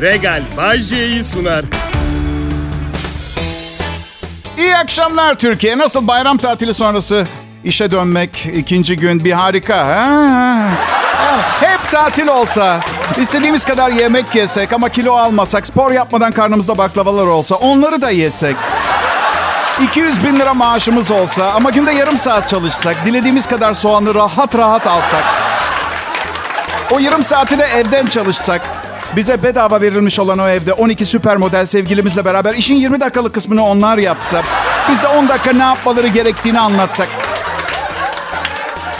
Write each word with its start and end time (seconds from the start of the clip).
Regal 0.00 0.42
Bay 0.56 0.80
J'yi 0.80 1.24
sunar. 1.24 1.64
İyi 4.58 4.76
akşamlar 4.76 5.34
Türkiye. 5.34 5.78
Nasıl 5.78 6.08
bayram 6.08 6.38
tatili 6.38 6.74
sonrası 6.74 7.26
işe 7.64 7.90
dönmek 7.90 8.46
ikinci 8.54 8.96
gün 8.96 9.24
bir 9.24 9.32
harika. 9.32 9.76
Ha? 9.86 10.70
Hep 11.60 11.90
tatil 11.90 12.28
olsa, 12.28 12.80
istediğimiz 13.16 13.64
kadar 13.64 13.90
yemek 13.90 14.34
yesek 14.34 14.72
ama 14.72 14.88
kilo 14.88 15.12
almasak, 15.14 15.66
spor 15.66 15.92
yapmadan 15.92 16.32
karnımızda 16.32 16.78
baklavalar 16.78 17.26
olsa 17.26 17.54
onları 17.54 18.02
da 18.02 18.10
yesek. 18.10 18.56
200 19.82 20.24
bin 20.24 20.36
lira 20.36 20.54
maaşımız 20.54 21.10
olsa 21.10 21.52
ama 21.52 21.70
günde 21.70 21.92
yarım 21.92 22.18
saat 22.18 22.48
çalışsak, 22.48 22.96
dilediğimiz 23.04 23.46
kadar 23.46 23.74
soğanı 23.74 24.14
rahat 24.14 24.56
rahat 24.56 24.86
alsak. 24.86 25.24
O 26.90 26.98
yarım 26.98 27.22
saati 27.22 27.58
de 27.58 27.64
evden 27.64 28.06
çalışsak. 28.06 28.77
Bize 29.16 29.42
bedava 29.42 29.80
verilmiş 29.80 30.18
olan 30.18 30.38
o 30.38 30.48
evde 30.48 30.72
12 30.72 31.04
süper 31.04 31.36
model 31.36 31.66
sevgilimizle 31.66 32.24
beraber 32.24 32.54
işin 32.54 32.74
20 32.74 33.00
dakikalık 33.00 33.34
kısmını 33.34 33.64
onlar 33.64 33.98
yapsa. 33.98 34.42
Biz 34.90 35.02
de 35.02 35.08
10 35.08 35.28
dakika 35.28 35.52
ne 35.52 35.62
yapmaları 35.62 36.06
gerektiğini 36.06 36.60
anlatsak. 36.60 37.08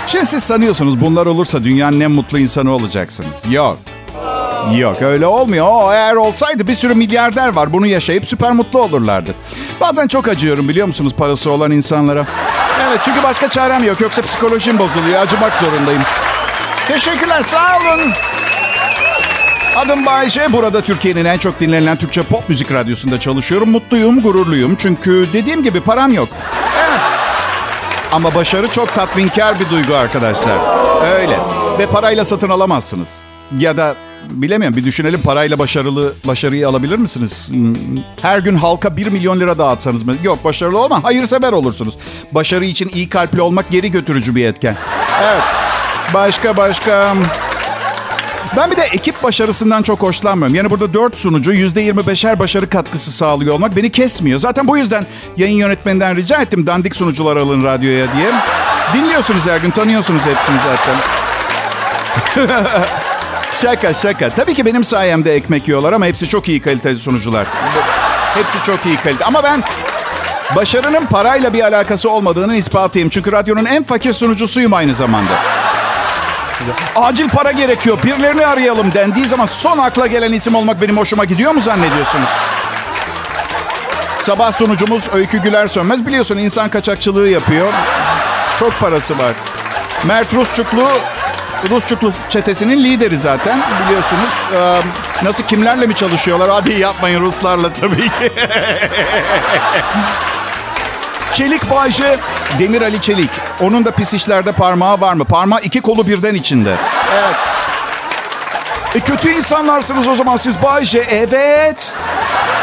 Şimdi 0.07 0.27
siz 0.27 0.45
sanıyorsunuz 0.45 1.01
bunlar 1.01 1.27
olursa 1.27 1.65
dünyanın 1.65 2.01
en 2.01 2.11
mutlu 2.11 2.39
insanı 2.39 2.71
olacaksınız. 2.73 3.45
Yok. 3.51 3.79
Yok 4.77 5.03
öyle 5.03 5.27
olmuyor. 5.27 5.67
O 5.71 5.93
eğer 5.93 6.15
olsaydı 6.15 6.67
bir 6.67 6.75
sürü 6.75 6.95
milyarder 6.95 7.49
var. 7.49 7.73
Bunu 7.73 7.87
yaşayıp 7.87 8.27
süper 8.27 8.53
mutlu 8.53 8.83
olurlardı. 8.83 9.35
Bazen 9.81 10.09
çok 10.09 10.29
acıyorum 10.29 10.69
biliyor 10.69 10.87
musunuz 10.87 11.15
parası 11.19 11.51
olan 11.51 11.71
insanlara. 11.71 12.27
Evet 12.89 13.01
çünkü 13.05 13.23
başka 13.23 13.49
çarem 13.51 13.85
yok. 13.85 14.01
Yoksa 14.01 14.23
psikolojim 14.23 14.79
bozuluyor. 14.79 15.21
Acımak 15.21 15.57
zorundayım. 15.57 16.03
Teşekkürler 16.89 17.43
sağ 17.43 17.77
olun. 17.77 18.13
Adım 19.79 20.07
Bayece. 20.07 20.53
Burada 20.53 20.81
Türkiye'nin 20.81 21.25
en 21.25 21.39
çok 21.39 21.61
dinlenilen 21.61 21.99
Türkçe 21.99 22.23
pop 22.23 22.49
müzik 22.49 22.73
radyosunda 22.73 23.21
çalışıyorum. 23.21 23.71
Mutluyum, 23.71 24.23
gururluyum. 24.23 24.77
Çünkü 24.77 25.29
dediğim 25.33 25.63
gibi 25.63 25.81
param 25.81 26.13
yok. 26.13 26.29
Ama 28.13 28.35
başarı 28.35 28.69
çok 28.71 28.95
tatminkar 28.95 29.61
bir 29.61 29.71
duygu 29.71 29.95
arkadaşlar. 29.95 30.59
Öyle. 31.19 31.39
Ve 31.79 31.87
parayla 31.87 32.25
satın 32.25 32.49
alamazsınız. 32.49 33.23
Ya 33.59 33.77
da 33.77 33.95
bilemiyorum 34.31 34.77
bir 34.77 34.85
düşünelim 34.85 35.23
parayla 35.23 35.59
başarılı 35.59 36.13
başarıyı 36.25 36.69
alabilir 36.69 36.99
misiniz? 36.99 37.51
Her 38.23 38.39
gün 38.39 38.57
halka 38.57 38.97
1 38.97 39.07
milyon 39.07 39.41
lira 39.41 39.59
dağıtsanız 39.59 40.03
mı? 40.03 40.17
Yok 40.23 40.45
başarılı 40.45 40.79
olma. 40.79 41.05
Hayırsever 41.05 41.53
olursunuz. 41.53 41.99
Başarı 42.33 42.65
için 42.65 42.91
iyi 42.95 43.09
kalpli 43.09 43.41
olmak 43.41 43.71
geri 43.71 43.91
götürücü 43.91 44.35
bir 44.35 44.47
etken. 44.47 44.77
Evet. 45.23 45.43
Başka 46.15 46.57
başka. 46.57 47.15
Ben 48.57 48.71
bir 48.71 48.77
de 48.77 48.83
ekip 48.83 49.23
başarısından 49.23 49.83
çok 49.83 50.03
hoşlanmıyorum. 50.03 50.55
Yani 50.55 50.71
burada 50.71 50.95
dört 50.95 51.17
sunucu 51.17 51.53
%25'er 51.53 52.39
başarı 52.39 52.71
katkısı 52.71 53.13
sağlıyor 53.13 53.55
olmak 53.55 53.77
beni 53.77 53.91
kesmiyor. 53.91 54.41
Zaten 54.41 54.69
bu 54.69 54.79
yüzden 54.79 55.07
yayın 55.37 55.57
yönetmeninden 55.57 56.17
rica 56.17 56.43
ettim 56.43 56.67
dandik 56.67 56.97
sunucular 56.97 57.37
alın 57.37 57.65
radyoya 57.65 58.07
diye. 58.13 58.33
Dinliyorsunuz 58.93 59.47
her 59.47 59.59
gün, 59.59 59.71
tanıyorsunuz 59.71 60.23
hepsini 60.27 60.57
zaten. 60.57 60.97
şaka 63.53 63.95
şaka. 63.95 64.35
Tabii 64.35 64.55
ki 64.55 64.67
benim 64.67 64.85
sayemde 64.85 65.35
ekmek 65.35 65.69
yiyorlar 65.69 65.93
ama 65.93 66.07
hepsi 66.07 66.29
çok 66.29 66.49
iyi 66.49 66.61
kaliteli 66.61 66.97
sunucular. 66.97 67.47
Hepsi 68.35 68.59
çok 68.67 68.87
iyi 68.87 68.97
kalite. 68.97 69.25
Ama 69.25 69.43
ben 69.43 69.63
başarının 70.57 71.07
parayla 71.07 71.53
bir 71.53 71.63
alakası 71.63 72.11
olmadığını 72.11 72.57
ispatıyım. 72.57 73.09
Çünkü 73.09 73.33
radyonun 73.33 73.65
en 73.65 73.85
fakir 73.85 74.13
sunucusuyum 74.13 74.75
aynı 74.75 74.95
zamanda. 74.95 75.33
Acil 76.97 77.29
para 77.29 77.53
gerekiyor. 77.53 77.99
Birilerini 78.05 78.47
arayalım 78.47 78.95
dendiği 78.95 79.27
zaman 79.27 79.47
son 79.47 79.79
akla 79.79 80.07
gelen 80.07 80.33
isim 80.33 80.55
olmak 80.55 80.81
benim 80.83 80.97
hoşuma 80.97 81.25
gidiyor 81.25 81.53
mu 81.53 81.61
zannediyorsunuz? 81.61 82.29
Sabah 84.21 84.53
sunucumuz 84.53 85.09
Öykü 85.13 85.39
Güler 85.39 85.67
Sönmez. 85.67 86.07
Biliyorsun 86.07 86.37
insan 86.37 86.69
kaçakçılığı 86.71 87.29
yapıyor. 87.29 87.73
Çok 88.59 88.81
parası 88.81 89.19
var. 89.19 89.33
Mert 90.05 90.35
Rusçuklu, 90.35 90.89
Rusçuklu 91.71 92.13
çetesinin 92.29 92.85
lideri 92.85 93.17
zaten 93.17 93.63
biliyorsunuz. 93.85 94.31
Ee, 94.55 94.81
nasıl 95.25 95.45
kimlerle 95.45 95.87
mi 95.87 95.95
çalışıyorlar? 95.95 96.51
Hadi 96.51 96.73
yapmayın 96.73 97.21
Ruslarla 97.21 97.73
tabii 97.73 98.03
ki. 98.03 98.33
Çelik 101.35 101.71
Bayce, 101.71 102.19
Demir 102.59 102.83
Ali 102.83 103.01
Çelik. 103.01 103.31
Onun 103.61 103.85
da 103.85 103.91
pis 103.91 104.15
işlerde 104.15 104.53
parmağı 104.53 105.01
var 105.01 105.15
mı? 105.15 105.25
Parmağı 105.25 105.61
iki 105.61 105.81
kolu 105.81 106.07
birden 106.07 106.35
içinde. 106.35 106.77
Evet. 107.15 107.37
E 108.95 109.01
kötü 109.01 109.31
insanlarsınız 109.31 110.07
o 110.09 110.15
zaman 110.15 110.37
siz 110.37 110.63
Bayce. 110.63 110.99
Evet. 111.11 111.97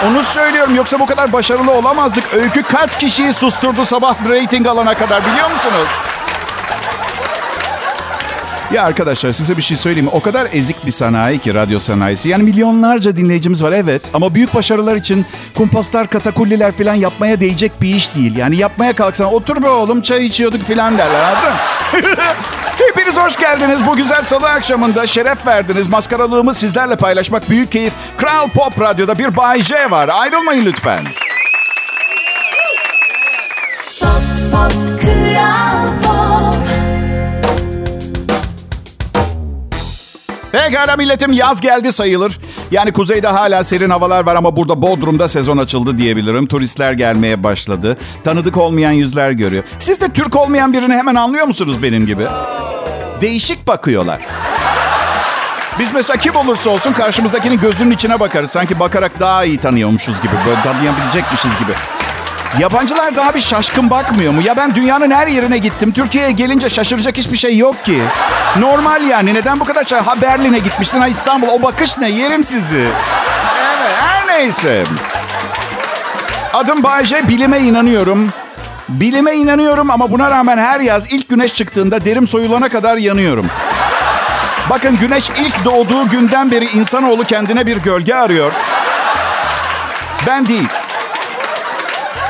Onu 0.07 0.23
söylüyorum. 0.23 0.75
Yoksa 0.75 0.99
bu 0.99 1.05
kadar 1.05 1.33
başarılı 1.33 1.71
olamazdık. 1.71 2.33
Öykü 2.33 2.63
kaç 2.63 2.99
kişiyi 2.99 3.33
susturdu 3.33 3.85
sabah 3.85 4.15
rating 4.29 4.67
alana 4.67 4.93
kadar 4.93 5.25
biliyor 5.25 5.51
musunuz? 5.51 5.87
Ya 8.75 8.83
arkadaşlar 8.83 9.31
size 9.33 9.57
bir 9.57 9.61
şey 9.61 9.77
söyleyeyim 9.77 10.05
mi? 10.05 10.11
O 10.13 10.21
kadar 10.21 10.47
ezik 10.53 10.85
bir 10.85 10.91
sanayi 10.91 11.39
ki 11.39 11.53
radyo 11.53 11.79
sanayisi. 11.79 12.29
Yani 12.29 12.43
milyonlarca 12.43 13.15
dinleyicimiz 13.15 13.63
var 13.63 13.71
evet. 13.71 14.01
Ama 14.13 14.35
büyük 14.35 14.55
başarılar 14.55 14.95
için 14.95 15.25
kumpaslar, 15.57 16.07
katakulliler 16.07 16.71
falan 16.71 16.93
yapmaya 16.93 17.39
değecek 17.39 17.81
bir 17.81 17.95
iş 17.95 18.15
değil. 18.15 18.37
Yani 18.37 18.57
yapmaya 18.57 18.93
kalksan 18.93 19.33
otur 19.33 19.63
be 19.63 19.69
oğlum 19.69 20.01
çay 20.01 20.25
içiyorduk 20.25 20.61
falan 20.61 20.97
derler 20.97 21.23
anladın? 21.23 21.53
Hepiniz 22.87 23.17
hoş 23.17 23.37
geldiniz. 23.37 23.85
Bu 23.87 23.95
güzel 23.95 24.21
salı 24.21 24.49
akşamında 24.49 25.07
şeref 25.07 25.47
verdiniz. 25.47 25.87
Maskaralığımı 25.87 26.53
sizlerle 26.53 26.95
paylaşmak 26.95 27.49
büyük 27.49 27.71
keyif. 27.71 27.93
Kral 28.17 28.49
Pop 28.49 28.81
Radyo'da 28.81 29.19
bir 29.19 29.37
Bay 29.37 29.61
J 29.61 29.91
var. 29.91 30.09
Ayrılmayın 30.13 30.65
lütfen. 30.65 31.05
Pop, 33.99 34.21
pop, 34.51 35.01
Kral 35.01 36.04
Pekala 40.55 40.95
milletim 40.95 41.31
yaz 41.31 41.61
geldi 41.61 41.91
sayılır. 41.91 42.39
Yani 42.71 42.91
kuzeyde 42.93 43.27
hala 43.27 43.63
serin 43.63 43.89
havalar 43.89 44.25
var 44.25 44.35
ama 44.35 44.55
burada 44.55 44.81
Bodrum'da 44.81 45.27
sezon 45.27 45.57
açıldı 45.57 45.97
diyebilirim. 45.97 46.47
Turistler 46.47 46.93
gelmeye 46.93 47.43
başladı. 47.43 47.97
Tanıdık 48.23 48.57
olmayan 48.57 48.91
yüzler 48.91 49.31
görüyor. 49.31 49.63
Siz 49.79 50.01
de 50.01 50.09
Türk 50.13 50.35
olmayan 50.35 50.73
birini 50.73 50.93
hemen 50.93 51.16
anlıyor 51.16 51.47
musunuz 51.47 51.83
benim 51.83 52.05
gibi? 52.05 52.23
Değişik 53.21 53.67
bakıyorlar. 53.67 54.19
Biz 55.79 55.93
mesela 55.93 56.17
kim 56.17 56.35
olursa 56.35 56.69
olsun 56.69 56.93
karşımızdakinin 56.93 57.59
gözünün 57.59 57.91
içine 57.91 58.19
bakarız. 58.19 58.49
Sanki 58.51 58.79
bakarak 58.79 59.19
daha 59.19 59.45
iyi 59.45 59.57
tanıyormuşuz 59.57 60.22
gibi. 60.22 60.33
Böyle 60.47 60.61
tanıyabilecekmişiz 60.61 61.57
gibi. 61.59 61.72
Yabancılar 62.59 63.16
daha 63.16 63.35
bir 63.35 63.41
şaşkın 63.41 63.89
bakmıyor 63.89 64.33
mu? 64.33 64.41
Ya 64.41 64.57
ben 64.57 64.75
dünyanın 64.75 65.11
her 65.11 65.27
yerine 65.27 65.57
gittim. 65.57 65.91
Türkiye'ye 65.91 66.31
gelince 66.31 66.69
şaşıracak 66.69 67.17
hiçbir 67.17 67.38
şey 67.38 67.57
yok 67.57 67.85
ki. 67.85 68.01
Normal 68.59 69.07
yani. 69.07 69.33
Neden 69.33 69.59
bu 69.59 69.66
kadar 69.66 69.85
şey? 69.85 69.99
Ha 69.99 70.21
Berlin'e 70.21 70.59
gitmişsin, 70.59 70.99
ha 70.99 71.07
İstanbul. 71.07 71.47
O 71.47 71.61
bakış 71.61 71.97
ne? 71.97 72.09
Yerim 72.09 72.43
sizi. 72.43 72.88
Evet, 73.59 73.91
her 73.99 74.27
neyse. 74.27 74.83
Adım 76.53 76.83
Bayce, 76.83 77.27
bilime 77.27 77.59
inanıyorum. 77.59 78.29
Bilime 78.89 79.33
inanıyorum 79.33 79.91
ama 79.91 80.11
buna 80.11 80.31
rağmen 80.31 80.57
her 80.57 80.79
yaz 80.79 81.13
ilk 81.13 81.29
güneş 81.29 81.53
çıktığında 81.53 82.05
derim 82.05 82.27
soyulana 82.27 82.69
kadar 82.69 82.97
yanıyorum. 82.97 83.47
Bakın 84.69 84.97
güneş 84.97 85.29
ilk 85.29 85.66
doğduğu 85.66 86.09
günden 86.09 86.51
beri 86.51 86.66
insanoğlu 86.66 87.23
kendine 87.23 87.67
bir 87.67 87.77
gölge 87.77 88.16
arıyor. 88.16 88.53
Ben 90.27 90.47
değil. 90.47 90.67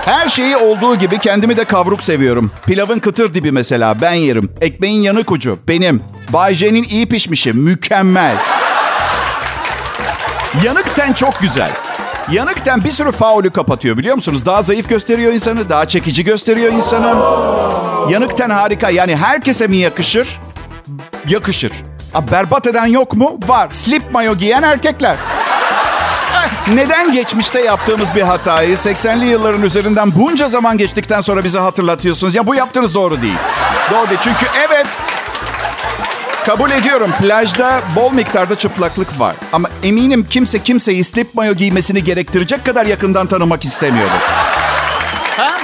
Her 0.06 0.30
şeyi 0.30 0.58
olduğu 0.58 0.96
gibi 0.96 1.18
kendimi 1.20 1.58
de 1.58 1.66
kavruk 1.66 2.04
seviyorum. 2.04 2.52
Pilavın 2.68 3.00
kıtır 3.00 3.34
dibi 3.34 3.52
mesela 3.52 4.02
ben 4.02 4.14
yerim. 4.14 4.52
Ekmeğin 4.62 5.02
yanık 5.02 5.32
ucu 5.32 5.60
benim. 5.68 6.02
Bay 6.34 6.56
J'nin 6.56 6.84
iyi 6.84 7.06
pişmişi 7.06 7.54
mükemmel. 7.54 8.36
Yanık 10.64 10.96
ten 10.96 11.14
çok 11.14 11.40
güzel. 11.42 11.72
Yanık 12.32 12.66
ten 12.66 12.84
bir 12.84 12.90
sürü 12.90 13.12
faulü 13.12 13.50
kapatıyor 13.50 13.98
biliyor 13.98 14.16
musunuz? 14.16 14.46
Daha 14.46 14.64
zayıf 14.64 14.90
gösteriyor 14.90 15.34
insanı, 15.34 15.70
daha 15.70 15.88
çekici 15.88 16.24
gösteriyor 16.24 16.74
insanı. 16.74 17.08
Yanık 18.12 18.38
ten 18.38 18.50
harika. 18.50 18.90
Yani 18.90 19.16
herkese 19.16 19.68
mi 19.68 19.78
yakışır? 19.78 20.40
Yakışır. 21.28 21.72
Aa, 22.14 22.32
berbat 22.32 22.68
eden 22.68 22.86
yok 22.86 23.14
mu? 23.16 23.40
Var. 23.48 23.70
Slip 23.72 24.12
mayo 24.12 24.36
giyen 24.36 24.64
erkekler. 24.64 25.18
Neden 26.74 27.12
geçmişte 27.12 27.62
yaptığımız 27.62 28.16
bir 28.16 28.22
hatayı 28.22 28.76
80'li 28.76 29.26
yılların 29.26 29.62
üzerinden 29.64 30.16
bunca 30.16 30.48
zaman 30.48 30.78
geçtikten 30.78 31.22
sonra 31.22 31.44
bize 31.44 31.60
hatırlatıyorsunuz? 31.60 32.36
Ya 32.36 32.48
bu 32.48 32.56
yaptığınız 32.56 32.96
doğru 32.96 33.22
değil. 33.22 33.38
Doğru 33.92 34.10
değil. 34.10 34.20
Çünkü 34.24 34.46
evet 34.68 34.88
kabul 36.46 36.72
ediyorum 36.72 37.12
plajda 37.22 37.82
bol 37.96 38.12
miktarda 38.12 38.56
çıplaklık 38.56 39.20
var. 39.20 39.36
Ama 39.54 39.70
eminim 39.84 40.26
kimse 40.30 40.60
kimseyi 40.60 41.04
slip 41.04 41.36
mayo 41.36 41.54
giymesini 41.54 42.04
gerektirecek 42.04 42.66
kadar 42.66 42.86
yakından 42.86 43.28
tanımak 43.28 43.66
istemiyordu. 43.66 44.14
Ha? 45.38 45.58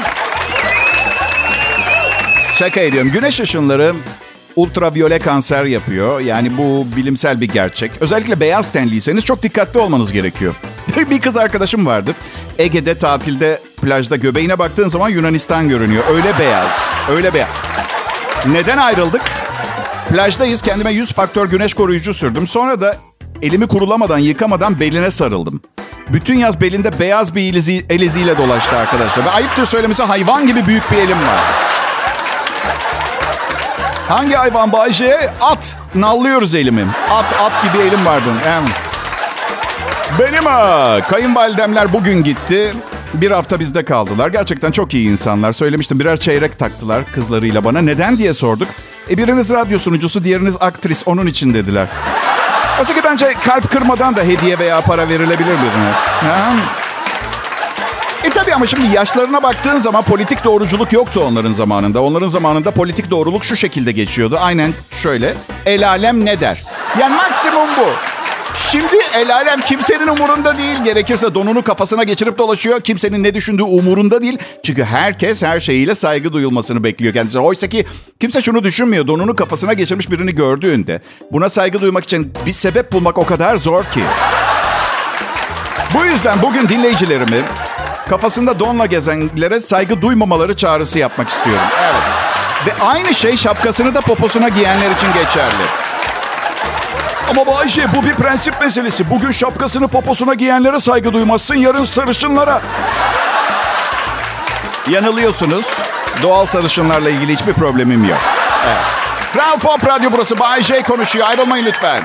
Şaka 2.55 2.79
ediyorum. 2.79 3.11
Güneş 3.11 3.39
ışınları 3.39 3.93
ultraviyole 4.55 5.19
kanser 5.19 5.65
yapıyor. 5.65 6.19
Yani 6.19 6.57
bu 6.57 6.87
bilimsel 6.95 7.41
bir 7.41 7.47
gerçek. 7.47 7.91
Özellikle 7.99 8.39
beyaz 8.39 8.71
tenliyseniz 8.71 9.25
çok 9.25 9.43
dikkatli 9.43 9.79
olmanız 9.79 10.11
gerekiyor. 10.11 10.55
Bir 11.09 11.21
kız 11.21 11.37
arkadaşım 11.37 11.85
vardı. 11.85 12.15
Ege'de 12.59 12.97
tatilde 12.97 13.59
plajda 13.81 14.15
göbeğine 14.15 14.59
baktığın 14.59 14.89
zaman 14.89 15.09
Yunanistan 15.09 15.69
görünüyor. 15.69 16.03
Öyle 16.09 16.39
beyaz. 16.39 16.69
Öyle 17.09 17.33
beyaz. 17.33 17.49
Neden 18.45 18.77
ayrıldık? 18.77 19.21
Plajdayız. 20.09 20.61
Kendime 20.61 20.93
100 20.93 21.13
faktör 21.13 21.47
güneş 21.47 21.73
koruyucu 21.73 22.13
sürdüm. 22.13 22.47
Sonra 22.47 22.81
da 22.81 22.97
elimi 23.41 23.67
kurulamadan, 23.67 24.17
yıkamadan 24.17 24.79
beline 24.79 25.11
sarıldım. 25.11 25.61
Bütün 26.09 26.35
yaz 26.35 26.61
belinde 26.61 26.99
beyaz 26.99 27.35
bir 27.35 27.53
elizi, 27.53 27.85
el 27.89 28.01
iziyle 28.01 28.37
dolaştı 28.37 28.77
arkadaşlar. 28.77 29.25
Ve 29.25 29.29
ayıptır 29.29 29.65
söylemesi 29.65 30.03
hayvan 30.03 30.47
gibi 30.47 30.65
büyük 30.67 30.91
bir 30.91 30.97
elim 30.97 31.17
var. 31.27 31.39
Hangi 34.07 34.35
hayvan 34.35 34.71
Bayce? 34.71 35.29
At. 35.41 35.77
Nallıyoruz 35.95 36.55
elimi. 36.55 36.87
At, 37.11 37.33
at 37.33 37.63
gibi 37.63 37.83
elim 37.83 38.05
var 38.05 38.21
bunun. 38.25 38.39
Benim 40.19 40.45
ha, 40.45 40.99
kayınvalidemler 41.09 41.93
bugün 41.93 42.23
gitti. 42.23 42.73
Bir 43.13 43.31
hafta 43.31 43.59
bizde 43.59 43.85
kaldılar. 43.85 44.27
Gerçekten 44.29 44.71
çok 44.71 44.93
iyi 44.93 45.09
insanlar. 45.09 45.51
Söylemiştim 45.51 45.99
birer 45.99 46.17
çeyrek 46.17 46.59
taktılar 46.59 47.03
kızlarıyla 47.11 47.63
bana. 47.63 47.81
Neden 47.81 48.17
diye 48.17 48.33
sorduk. 48.33 48.67
E 49.09 49.17
biriniz 49.17 49.49
radyo 49.51 49.79
sunucusu, 49.79 50.23
diğeriniz 50.23 50.57
aktris. 50.59 51.03
Onun 51.05 51.27
için 51.27 51.53
dediler. 51.53 51.87
Oysa 52.79 52.93
ki 52.93 53.01
bence 53.03 53.33
kalp 53.45 53.71
kırmadan 53.71 54.15
da 54.15 54.21
hediye 54.23 54.59
veya 54.59 54.81
para 54.81 55.09
verilebilir 55.09 55.47
birine. 55.47 55.91
Ha? 56.21 56.53
E 58.23 58.29
tabii 58.29 58.53
ama 58.53 58.65
şimdi 58.65 58.95
yaşlarına 58.95 59.43
baktığın 59.43 59.79
zaman 59.79 60.03
politik 60.03 60.43
doğruculuk 60.43 60.93
yoktu 60.93 61.23
onların 61.27 61.53
zamanında. 61.53 62.01
Onların 62.03 62.27
zamanında 62.27 62.71
politik 62.71 63.11
doğruluk 63.11 63.45
şu 63.45 63.55
şekilde 63.55 63.91
geçiyordu. 63.91 64.37
Aynen 64.41 64.73
şöyle. 64.91 65.33
El 65.65 65.87
alem 65.87 66.25
ne 66.25 66.41
der? 66.41 66.63
Yani 66.99 67.15
maksimum 67.15 67.69
bu. 67.77 67.89
Şimdi 68.55 68.95
el 69.15 69.35
alem 69.35 69.59
kimsenin 69.59 70.07
umurunda 70.07 70.57
değil. 70.57 70.83
Gerekirse 70.83 71.35
donunu 71.35 71.63
kafasına 71.63 72.03
geçirip 72.03 72.37
dolaşıyor. 72.37 72.81
Kimsenin 72.81 73.23
ne 73.23 73.33
düşündüğü 73.33 73.63
umurunda 73.63 74.21
değil. 74.21 74.37
Çünkü 74.65 74.83
herkes 74.83 75.43
her 75.43 75.59
şeyiyle 75.59 75.95
saygı 75.95 76.33
duyulmasını 76.33 76.83
bekliyor 76.83 77.13
kendisine. 77.13 77.41
Oysa 77.41 77.67
ki 77.67 77.85
kimse 78.19 78.41
şunu 78.41 78.63
düşünmüyor. 78.63 79.07
Donunu 79.07 79.35
kafasına 79.35 79.73
geçirmiş 79.73 80.11
birini 80.11 80.35
gördüğünde 80.35 81.01
buna 81.31 81.49
saygı 81.49 81.81
duymak 81.81 82.03
için 82.03 82.33
bir 82.45 82.51
sebep 82.51 82.91
bulmak 82.91 83.17
o 83.17 83.25
kadar 83.25 83.57
zor 83.57 83.83
ki. 83.83 84.03
Bu 85.93 86.05
yüzden 86.05 86.41
bugün 86.41 86.69
dinleyicilerimi 86.69 87.41
kafasında 88.09 88.59
donla 88.59 88.85
gezenlere 88.85 89.59
saygı 89.59 90.01
duymamaları 90.01 90.53
çağrısı 90.53 90.99
yapmak 90.99 91.29
istiyorum. 91.29 91.63
Evet. 91.81 92.01
Ve 92.67 92.83
aynı 92.83 93.13
şey 93.13 93.37
şapkasını 93.37 93.95
da 93.95 94.01
poposuna 94.01 94.49
giyenler 94.49 94.91
için 94.91 95.07
geçerli. 95.13 95.90
Ama 97.31 97.47
Bayşe 97.47 97.85
bu 97.95 98.03
bir 98.03 98.13
prensip 98.13 98.61
meselesi. 98.61 99.09
Bugün 99.09 99.31
şapkasını 99.31 99.87
poposuna 99.87 100.33
giyenlere 100.33 100.79
saygı 100.79 101.13
duymazsın, 101.13 101.55
yarın 101.55 101.85
sarışınlara. 101.85 102.61
Yanılıyorsunuz. 104.89 105.65
Doğal 106.21 106.45
sarışınlarla 106.45 107.09
ilgili 107.09 107.33
hiçbir 107.33 107.53
problemim 107.53 108.03
yok. 108.03 108.19
Evet. 108.65 108.81
Kral 109.33 109.59
Pop 109.59 109.87
Radyo 109.87 110.09
burası. 110.11 110.39
Bay 110.39 110.61
J 110.63 110.83
konuşuyor. 110.83 111.27
Ayrılmayın 111.27 111.65
lütfen. 111.65 112.03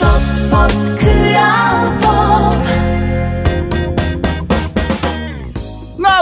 Pop 0.00 0.22
pop 0.50 1.00
kral 1.00 2.00
pop 2.02 2.09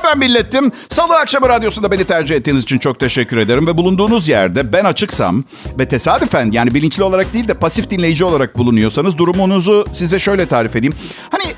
Haber 0.09 0.19
milletim? 0.19 0.73
Salı 0.89 1.17
akşamı 1.17 1.49
radyosunda 1.49 1.91
beni 1.93 2.05
tercih 2.05 2.37
ettiğiniz 2.37 2.63
için 2.63 2.79
çok 2.79 3.01
teşekkür 3.01 3.37
ederim. 3.37 3.67
Ve 3.67 3.77
bulunduğunuz 3.77 4.29
yerde 4.29 4.73
ben 4.73 4.85
açıksam 4.85 5.45
ve 5.79 5.89
tesadüfen 5.89 6.51
yani 6.53 6.75
bilinçli 6.75 7.03
olarak 7.03 7.35
değil 7.35 7.49
de 7.49 7.55
pasif 7.55 7.91
dinleyici 7.91 8.25
olarak 8.25 8.59
bulunuyorsanız 8.59 9.19
durumunuzu 9.19 9.87
size 9.93 10.19
şöyle 10.19 10.47
tarif 10.47 10.77
edeyim. 10.77 10.95
Hani 11.31 11.55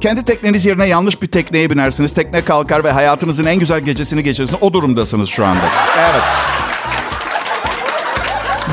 kendi 0.00 0.24
tekneniz 0.24 0.64
yerine 0.64 0.86
yanlış 0.86 1.22
bir 1.22 1.26
tekneye 1.26 1.70
binersiniz. 1.70 2.14
Tekne 2.14 2.44
kalkar 2.44 2.84
ve 2.84 2.90
hayatınızın 2.90 3.44
en 3.44 3.58
güzel 3.58 3.80
gecesini 3.80 4.22
geçirirsiniz. 4.22 4.62
O 4.62 4.72
durumdasınız 4.72 5.28
şu 5.28 5.44
anda. 5.44 5.64
Evet. 5.98 6.22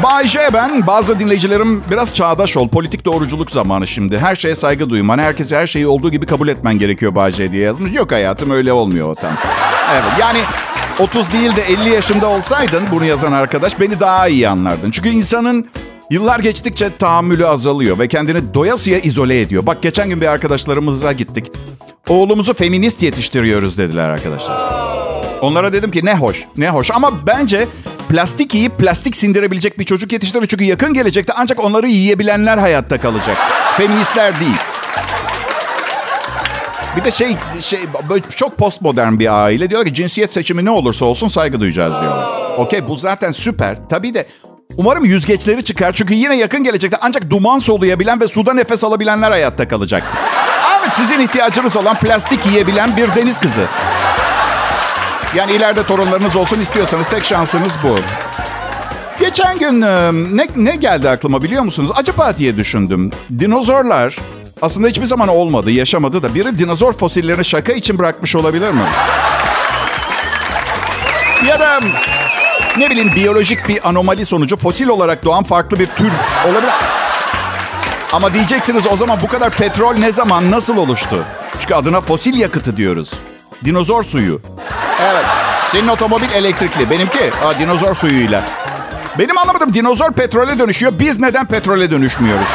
Bay 0.03 0.27
J 0.27 0.39
ben. 0.53 0.87
Bazı 0.87 1.19
dinleyicilerim 1.19 1.83
biraz 1.91 2.13
çağdaş 2.13 2.57
ol. 2.57 2.67
Politik 2.67 3.05
doğruculuk 3.05 3.51
zamanı 3.51 3.87
şimdi. 3.87 4.17
Her 4.19 4.35
şeye 4.35 4.55
saygı 4.55 4.89
duyman, 4.89 5.19
herkese 5.19 5.55
her 5.57 5.67
şeyi 5.67 5.87
olduğu 5.87 6.11
gibi 6.11 6.25
kabul 6.25 6.47
etmen 6.47 6.79
gerekiyor 6.79 7.15
Bay 7.15 7.31
J 7.31 7.51
diye 7.51 7.63
yazmış. 7.63 7.93
Yok 7.93 8.11
hayatım 8.11 8.51
öyle 8.51 8.73
olmuyor 8.73 9.09
o 9.09 9.15
tam. 9.15 9.33
Evet 9.93 10.03
yani 10.19 10.39
30 10.99 11.33
değil 11.33 11.55
de 11.55 11.61
50 11.61 11.89
yaşında 11.89 12.27
olsaydın 12.27 12.83
bunu 12.91 13.05
yazan 13.05 13.31
arkadaş 13.31 13.79
beni 13.79 13.99
daha 13.99 14.27
iyi 14.27 14.49
anlardın. 14.49 14.91
Çünkü 14.91 15.09
insanın 15.09 15.69
yıllar 16.09 16.39
geçtikçe 16.39 16.97
tahammülü 16.97 17.47
azalıyor 17.47 17.99
ve 17.99 18.07
kendini 18.07 18.53
doyasıya 18.53 18.99
izole 18.99 19.41
ediyor. 19.41 19.65
Bak 19.65 19.81
geçen 19.81 20.09
gün 20.09 20.21
bir 20.21 20.27
arkadaşlarımıza 20.27 21.11
gittik. 21.11 21.51
Oğlumuzu 22.09 22.53
feminist 22.53 23.03
yetiştiriyoruz 23.03 23.77
dediler 23.77 24.09
arkadaşlar. 24.09 25.02
Onlara 25.43 25.73
dedim 25.73 25.91
ki 25.91 26.05
ne 26.05 26.15
hoş, 26.15 26.45
ne 26.57 26.69
hoş. 26.69 26.91
Ama 26.91 27.27
bence 27.27 27.67
plastik 28.09 28.53
yiyip 28.53 28.79
plastik 28.79 29.15
sindirebilecek 29.15 29.79
bir 29.79 29.83
çocuk 29.83 30.11
yetiştirin. 30.11 30.45
Çünkü 30.45 30.63
yakın 30.63 30.93
gelecekte 30.93 31.33
ancak 31.37 31.63
onları 31.63 31.87
yiyebilenler 31.87 32.57
hayatta 32.57 32.99
kalacak. 32.99 33.37
Feministler 33.77 34.39
değil. 34.39 34.55
Bir 36.95 37.03
de 37.03 37.11
şey, 37.11 37.35
şey 37.59 37.79
çok 38.35 38.57
postmodern 38.57 39.19
bir 39.19 39.43
aile. 39.43 39.69
Diyor 39.69 39.85
ki 39.85 39.93
cinsiyet 39.93 40.33
seçimi 40.33 40.65
ne 40.65 40.69
olursa 40.69 41.05
olsun 41.05 41.27
saygı 41.27 41.59
duyacağız 41.59 42.01
diyorlar. 42.01 42.57
Okey 42.57 42.87
bu 42.87 42.95
zaten 42.95 43.31
süper. 43.31 43.77
Tabii 43.89 44.13
de 44.13 44.27
umarım 44.77 45.05
yüzgeçleri 45.05 45.63
çıkar. 45.63 45.93
Çünkü 45.93 46.13
yine 46.13 46.35
yakın 46.35 46.63
gelecekte 46.63 46.97
ancak 47.01 47.29
duman 47.29 47.57
soluyabilen 47.57 48.21
ve 48.21 48.27
suda 48.27 48.53
nefes 48.53 48.83
alabilenler 48.83 49.31
hayatta 49.31 49.67
kalacak. 49.67 50.03
Evet 50.79 50.93
sizin 50.93 51.19
ihtiyacınız 51.19 51.77
olan 51.77 51.95
plastik 51.99 52.45
yiyebilen 52.45 52.97
bir 52.97 53.15
deniz 53.15 53.39
kızı. 53.39 53.67
Yani 55.35 55.53
ileride 55.53 55.83
torunlarınız 55.83 56.35
olsun 56.35 56.59
istiyorsanız 56.59 57.07
tek 57.07 57.25
şansınız 57.25 57.77
bu. 57.83 57.95
Geçen 59.19 59.59
gün 59.59 59.81
e, 59.81 60.11
ne, 60.13 60.47
ne 60.55 60.75
geldi 60.75 61.09
aklıma 61.09 61.43
biliyor 61.43 61.63
musunuz? 61.63 61.91
Acaba 61.95 62.37
diye 62.37 62.57
düşündüm. 62.57 63.11
Dinozorlar 63.39 64.17
aslında 64.61 64.87
hiçbir 64.87 65.05
zaman 65.05 65.27
olmadı, 65.27 65.71
yaşamadı 65.71 66.23
da 66.23 66.35
biri 66.35 66.59
dinozor 66.59 66.93
fosillerini 66.93 67.45
şaka 67.45 67.73
için 67.73 67.99
bırakmış 67.99 68.35
olabilir 68.35 68.71
mi? 68.71 68.83
Ya 71.47 71.59
da 71.59 71.79
ne 72.77 72.89
bileyim 72.89 73.11
biyolojik 73.15 73.67
bir 73.69 73.89
anomali 73.89 74.25
sonucu 74.25 74.57
fosil 74.57 74.87
olarak 74.87 75.23
doğan 75.25 75.43
farklı 75.43 75.79
bir 75.79 75.87
tür 75.87 76.11
olabilir. 76.45 76.73
Ama 78.13 78.33
diyeceksiniz 78.33 78.87
o 78.91 78.97
zaman 78.97 79.19
bu 79.21 79.27
kadar 79.27 79.49
petrol 79.49 79.95
ne 79.97 80.11
zaman 80.11 80.51
nasıl 80.51 80.77
oluştu? 80.77 81.25
Çünkü 81.59 81.73
adına 81.73 82.01
fosil 82.01 82.39
yakıtı 82.39 82.77
diyoruz. 82.77 83.11
Dinozor 83.65 84.03
suyu. 84.03 84.41
Evet. 85.11 85.25
Senin 85.67 85.87
otomobil 85.87 86.31
elektrikli. 86.35 86.89
Benimki 86.89 87.31
aa, 87.45 87.59
dinozor 87.59 87.95
suyuyla. 87.95 88.41
Benim 89.19 89.37
anlamadığım 89.37 89.73
dinozor 89.73 90.11
petrole 90.11 90.59
dönüşüyor. 90.59 90.99
Biz 90.99 91.19
neden 91.19 91.45
petrole 91.45 91.91
dönüşmüyoruz? 91.91 92.47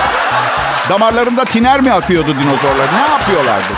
Damarlarında 0.90 1.44
tiner 1.44 1.80
mi 1.80 1.92
akıyordu 1.92 2.34
dinozorlar? 2.40 2.86
Ne 2.94 3.08
yapıyorlardı? 3.12 3.72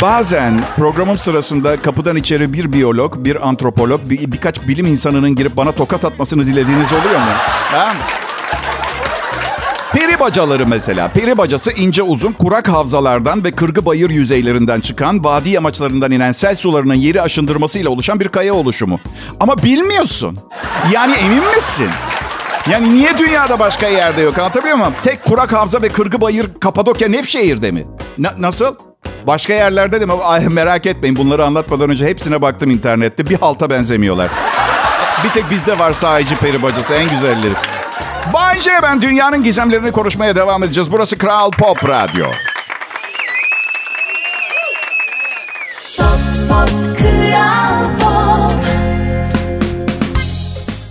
Bazen 0.00 0.60
programım 0.76 1.18
sırasında 1.18 1.82
kapıdan 1.82 2.16
içeri 2.16 2.52
bir 2.52 2.72
biyolog, 2.72 3.14
bir 3.16 3.48
antropolog, 3.48 4.00
bir, 4.04 4.32
birkaç 4.32 4.68
bilim 4.68 4.86
insanının 4.86 5.34
girip 5.34 5.56
bana 5.56 5.72
tokat 5.72 6.04
atmasını 6.04 6.46
dilediğiniz 6.46 6.92
oluyor 6.92 7.20
mu? 7.20 7.32
Ha? 7.72 7.92
Peri 9.94 10.20
bacaları 10.20 10.66
mesela. 10.66 11.08
Peri 11.08 11.38
bacası 11.38 11.72
ince 11.72 12.02
uzun 12.02 12.32
kurak 12.32 12.68
havzalardan 12.68 13.44
ve 13.44 13.50
kırgı 13.50 13.86
bayır 13.86 14.10
yüzeylerinden 14.10 14.80
çıkan 14.80 15.24
vadi 15.24 15.50
yamaçlarından 15.50 16.10
inen 16.10 16.32
sel 16.32 16.54
sularının 16.56 16.94
yeri 16.94 17.22
aşındırmasıyla 17.22 17.90
oluşan 17.90 18.20
bir 18.20 18.28
kaya 18.28 18.54
oluşumu. 18.54 19.00
Ama 19.40 19.62
bilmiyorsun. 19.62 20.38
Yani 20.92 21.14
emin 21.14 21.44
misin? 21.54 21.88
Yani 22.70 22.94
niye 22.94 23.18
dünyada 23.18 23.58
başka 23.58 23.88
yerde 23.88 24.22
yok 24.22 24.38
anlatabiliyor 24.38 24.76
muyum? 24.76 24.94
Tek 25.02 25.24
kurak 25.24 25.52
havza 25.52 25.82
ve 25.82 25.88
kırgı 25.88 26.20
bayır 26.20 26.46
Kapadokya 26.60 27.08
Nevşehir'de 27.08 27.70
mi? 27.70 27.84
Na- 28.18 28.34
nasıl? 28.38 28.74
Başka 29.26 29.52
yerlerde 29.52 30.00
de 30.00 30.06
mi? 30.06 30.12
Ay, 30.24 30.48
merak 30.48 30.86
etmeyin 30.86 31.16
bunları 31.16 31.44
anlatmadan 31.44 31.90
önce 31.90 32.06
hepsine 32.06 32.42
baktım 32.42 32.70
internette. 32.70 33.26
Bir 33.30 33.38
halta 33.38 33.70
benzemiyorlar. 33.70 34.30
Bir 35.24 35.28
tek 35.30 35.50
bizde 35.50 35.78
var 35.78 35.92
sahici 35.92 36.36
peri 36.36 36.62
bacası 36.62 36.94
en 36.94 37.08
güzelleri. 37.10 37.54
Bay 38.32 38.60
J 38.60 38.70
ben 38.82 39.02
dünyanın 39.02 39.42
gizemlerini 39.42 39.92
konuşmaya 39.92 40.36
devam 40.36 40.62
edeceğiz. 40.62 40.92
Burası 40.92 41.18
Kral 41.18 41.50
Pop 41.50 41.88
Radyo. 41.88 42.26
Pop 45.96 46.18
pop 46.48 46.98
kral 46.98 47.84
pop 47.98 48.64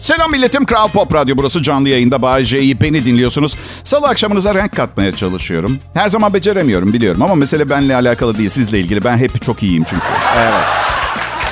Selam 0.02 0.32
milletim 0.32 0.66
Kral 0.66 0.88
Pop 0.90 1.14
Radyo 1.14 1.36
burası 1.38 1.62
canlı 1.62 1.90
yayında 1.90 2.22
Bay 2.22 2.44
J'yi 2.44 2.82
beni 2.82 3.06
dinliyorsunuz. 3.06 3.56
Salı 3.84 4.08
akşamınıza 4.08 4.56
renk 4.56 4.76
katmaya 4.76 5.16
çalışıyorum. 5.16 5.80
Her 5.94 6.10
zaman 6.10 6.34
beceremiyorum 6.34 6.94
biliyorum 6.94 7.22
ama 7.22 7.36
mesele 7.36 7.70
benle 7.70 7.96
alakalı 7.96 8.38
değil 8.38 8.50
sizle 8.50 8.80
ilgili. 8.80 9.04
Ben 9.04 9.18
hep 9.18 9.42
çok 9.46 9.64
iyiyim 9.64 9.84
çünkü. 9.84 10.06
Evet. 10.38 10.93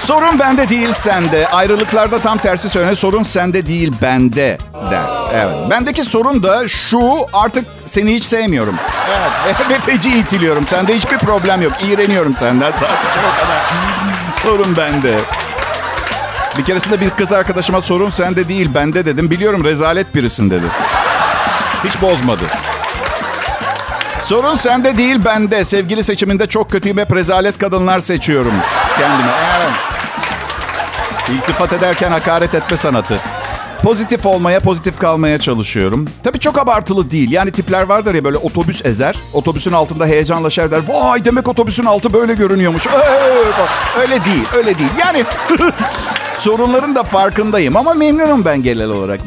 Sorun 0.03 0.39
bende 0.39 0.70
değil 0.70 0.93
sende. 0.93 1.48
Ayrılıklarda 1.48 2.20
tam 2.20 2.38
tersi 2.38 2.70
söyle. 2.70 2.96
Sorun 2.96 3.24
sende 3.24 3.65
değil 3.65 3.93
bende 4.01 4.58
der. 4.91 5.03
Evet. 5.34 5.70
Bendeki 5.70 6.03
sorun 6.03 6.43
da 6.43 6.67
şu 6.67 7.17
artık 7.34 7.65
seni 7.86 8.15
hiç 8.15 8.24
sevmiyorum. 8.25 8.75
Evet. 9.10 9.55
Ve 9.70 9.91
feci 9.91 10.10
itiliyorum. 10.10 10.67
Sende 10.67 10.96
hiçbir 10.96 11.17
problem 11.17 11.62
yok. 11.62 11.74
İğreniyorum 11.89 12.36
senden 12.36 12.72
sadece 12.72 13.20
o 13.20 13.41
kadar. 13.41 13.62
Sorun 14.43 14.77
bende. 14.77 15.13
Bir 16.58 16.65
keresinde 16.65 17.01
bir 17.01 17.10
kız 17.10 17.31
arkadaşıma 17.31 17.81
sorun 17.81 18.10
sende 18.10 18.50
değil 18.50 18.70
bende 18.75 19.05
dedim. 19.05 19.31
Biliyorum 19.31 19.63
rezalet 19.65 20.15
birisin 20.15 20.50
dedi. 20.51 20.65
Hiç 21.84 22.01
bozmadı. 22.01 22.43
Sorun 24.24 24.55
sende 24.55 24.98
değil 24.98 25.25
bende. 25.25 25.63
Sevgili 25.63 26.03
seçiminde 26.03 26.48
çok 26.48 26.72
kötüyüm 26.72 26.98
hep 26.98 27.15
rezalet 27.15 27.58
kadınlar 27.58 28.00
seçiyorum 28.00 28.53
kendime. 29.01 29.31
Evet. 29.58 29.72
İltifat 31.29 31.74
ederken 31.74 32.12
hakaret 32.12 32.55
etme 32.55 32.77
sanatı. 32.77 33.20
Pozitif 33.84 34.25
olmaya, 34.25 34.60
pozitif 34.60 35.00
kalmaya 35.00 35.39
çalışıyorum. 35.39 36.08
Tabii 36.24 36.39
çok 36.39 36.58
abartılı 36.58 37.12
değil. 37.12 37.31
Yani 37.31 37.51
tipler 37.51 37.84
vardır 37.84 38.15
ya 38.15 38.24
böyle 38.24 38.38
otobüs 38.38 38.86
ezer. 38.86 39.15
Otobüsün 39.34 39.72
altında 39.72 40.05
heyecanla 40.05 40.50
şey 40.50 40.72
der. 40.72 40.81
Vay 40.88 41.25
demek 41.25 41.48
otobüsün 41.48 41.86
altı 41.86 42.13
böyle 42.13 42.34
görünüyormuş. 42.34 42.88
Öyle 44.00 44.25
değil, 44.25 44.43
öyle 44.55 44.79
değil. 44.79 44.89
Yani 45.00 45.24
sorunların 46.34 46.96
da 46.96 47.03
farkındayım 47.03 47.77
ama 47.77 47.93
memnunum 47.93 48.46
ben 48.46 48.63
genel 48.63 48.89
olarak. 48.89 49.20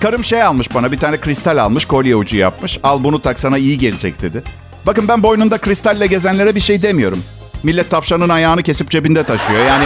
Karım 0.00 0.24
şey 0.24 0.42
almış 0.42 0.74
bana 0.74 0.92
bir 0.92 0.98
tane 0.98 1.16
kristal 1.16 1.56
almış, 1.56 1.84
kolye 1.84 2.16
ucu 2.16 2.36
yapmış. 2.36 2.78
Al 2.82 3.04
bunu 3.04 3.22
tak 3.22 3.38
sana 3.38 3.58
iyi 3.58 3.78
gelecek 3.78 4.22
dedi. 4.22 4.42
Bakın 4.86 5.08
ben 5.08 5.22
boynunda 5.22 5.58
kristalle 5.58 6.06
gezenlere 6.06 6.54
bir 6.54 6.60
şey 6.60 6.82
demiyorum. 6.82 7.22
Millet 7.62 7.90
tavşanın 7.90 8.28
ayağını 8.28 8.62
kesip 8.62 8.90
cebinde 8.90 9.22
taşıyor. 9.22 9.66
Yani 9.66 9.84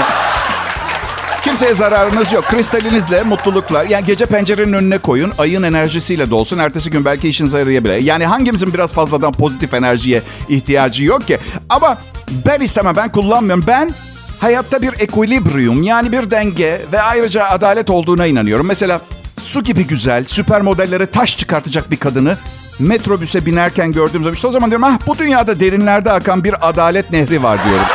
Kimseye 1.46 1.74
zararınız 1.74 2.32
yok. 2.32 2.44
Kristalinizle 2.44 3.22
mutluluklar. 3.22 3.86
Yani 3.86 4.06
gece 4.06 4.26
pencerenin 4.26 4.72
önüne 4.72 4.98
koyun. 4.98 5.32
Ayın 5.38 5.62
enerjisiyle 5.62 6.30
dolsun. 6.30 6.58
Ertesi 6.58 6.90
gün 6.90 7.04
belki 7.04 7.28
işinize 7.28 7.58
yarayabilir. 7.58 7.94
Yani 7.94 8.26
hangimizin 8.26 8.74
biraz 8.74 8.92
fazladan 8.92 9.32
pozitif 9.32 9.74
enerjiye 9.74 10.22
ihtiyacı 10.48 11.04
yok 11.04 11.26
ki? 11.26 11.38
Ama 11.68 11.98
ben 12.46 12.60
istemem. 12.60 12.96
Ben 12.96 13.12
kullanmıyorum. 13.12 13.64
Ben 13.66 13.94
hayatta 14.40 14.82
bir 14.82 14.92
equilibrium 15.00 15.82
yani 15.82 16.12
bir 16.12 16.30
denge 16.30 16.82
ve 16.92 17.02
ayrıca 17.02 17.44
adalet 17.44 17.90
olduğuna 17.90 18.26
inanıyorum. 18.26 18.66
Mesela 18.66 19.00
su 19.42 19.62
gibi 19.62 19.86
güzel, 19.86 20.24
süper 20.24 20.60
modellere 20.60 21.06
taş 21.06 21.38
çıkartacak 21.38 21.90
bir 21.90 21.96
kadını 21.96 22.38
metrobüse 22.78 23.46
binerken 23.46 23.92
gördüğüm 23.92 24.22
zaman 24.22 24.34
işte 24.34 24.46
o 24.46 24.50
zaman 24.50 24.70
diyorum 24.70 24.86
ah 24.88 25.06
bu 25.06 25.18
dünyada 25.18 25.60
derinlerde 25.60 26.12
akan 26.12 26.44
bir 26.44 26.68
adalet 26.68 27.10
nehri 27.10 27.42
var 27.42 27.64
diyorum. 27.64 27.86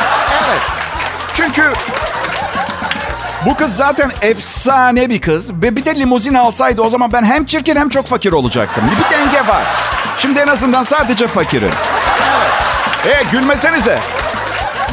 Evet. 0.48 0.60
Çünkü 1.34 1.62
bu 3.46 3.56
kız 3.56 3.76
zaten 3.76 4.12
efsane 4.22 5.10
bir 5.10 5.20
kız. 5.20 5.52
Ve 5.62 5.76
bir 5.76 5.84
de 5.84 5.94
limuzin 5.94 6.34
alsaydı 6.34 6.82
o 6.82 6.90
zaman 6.90 7.12
ben 7.12 7.24
hem 7.24 7.44
çirkin 7.44 7.76
hem 7.76 7.88
çok 7.88 8.06
fakir 8.06 8.32
olacaktım. 8.32 8.84
Bir 8.90 9.16
denge 9.16 9.48
var. 9.48 9.62
Şimdi 10.16 10.40
en 10.40 10.46
azından 10.46 10.82
sadece 10.82 11.26
fakirim. 11.26 11.70
Evet. 13.04 13.16
E 13.16 13.24
gülmesenize. 13.32 13.98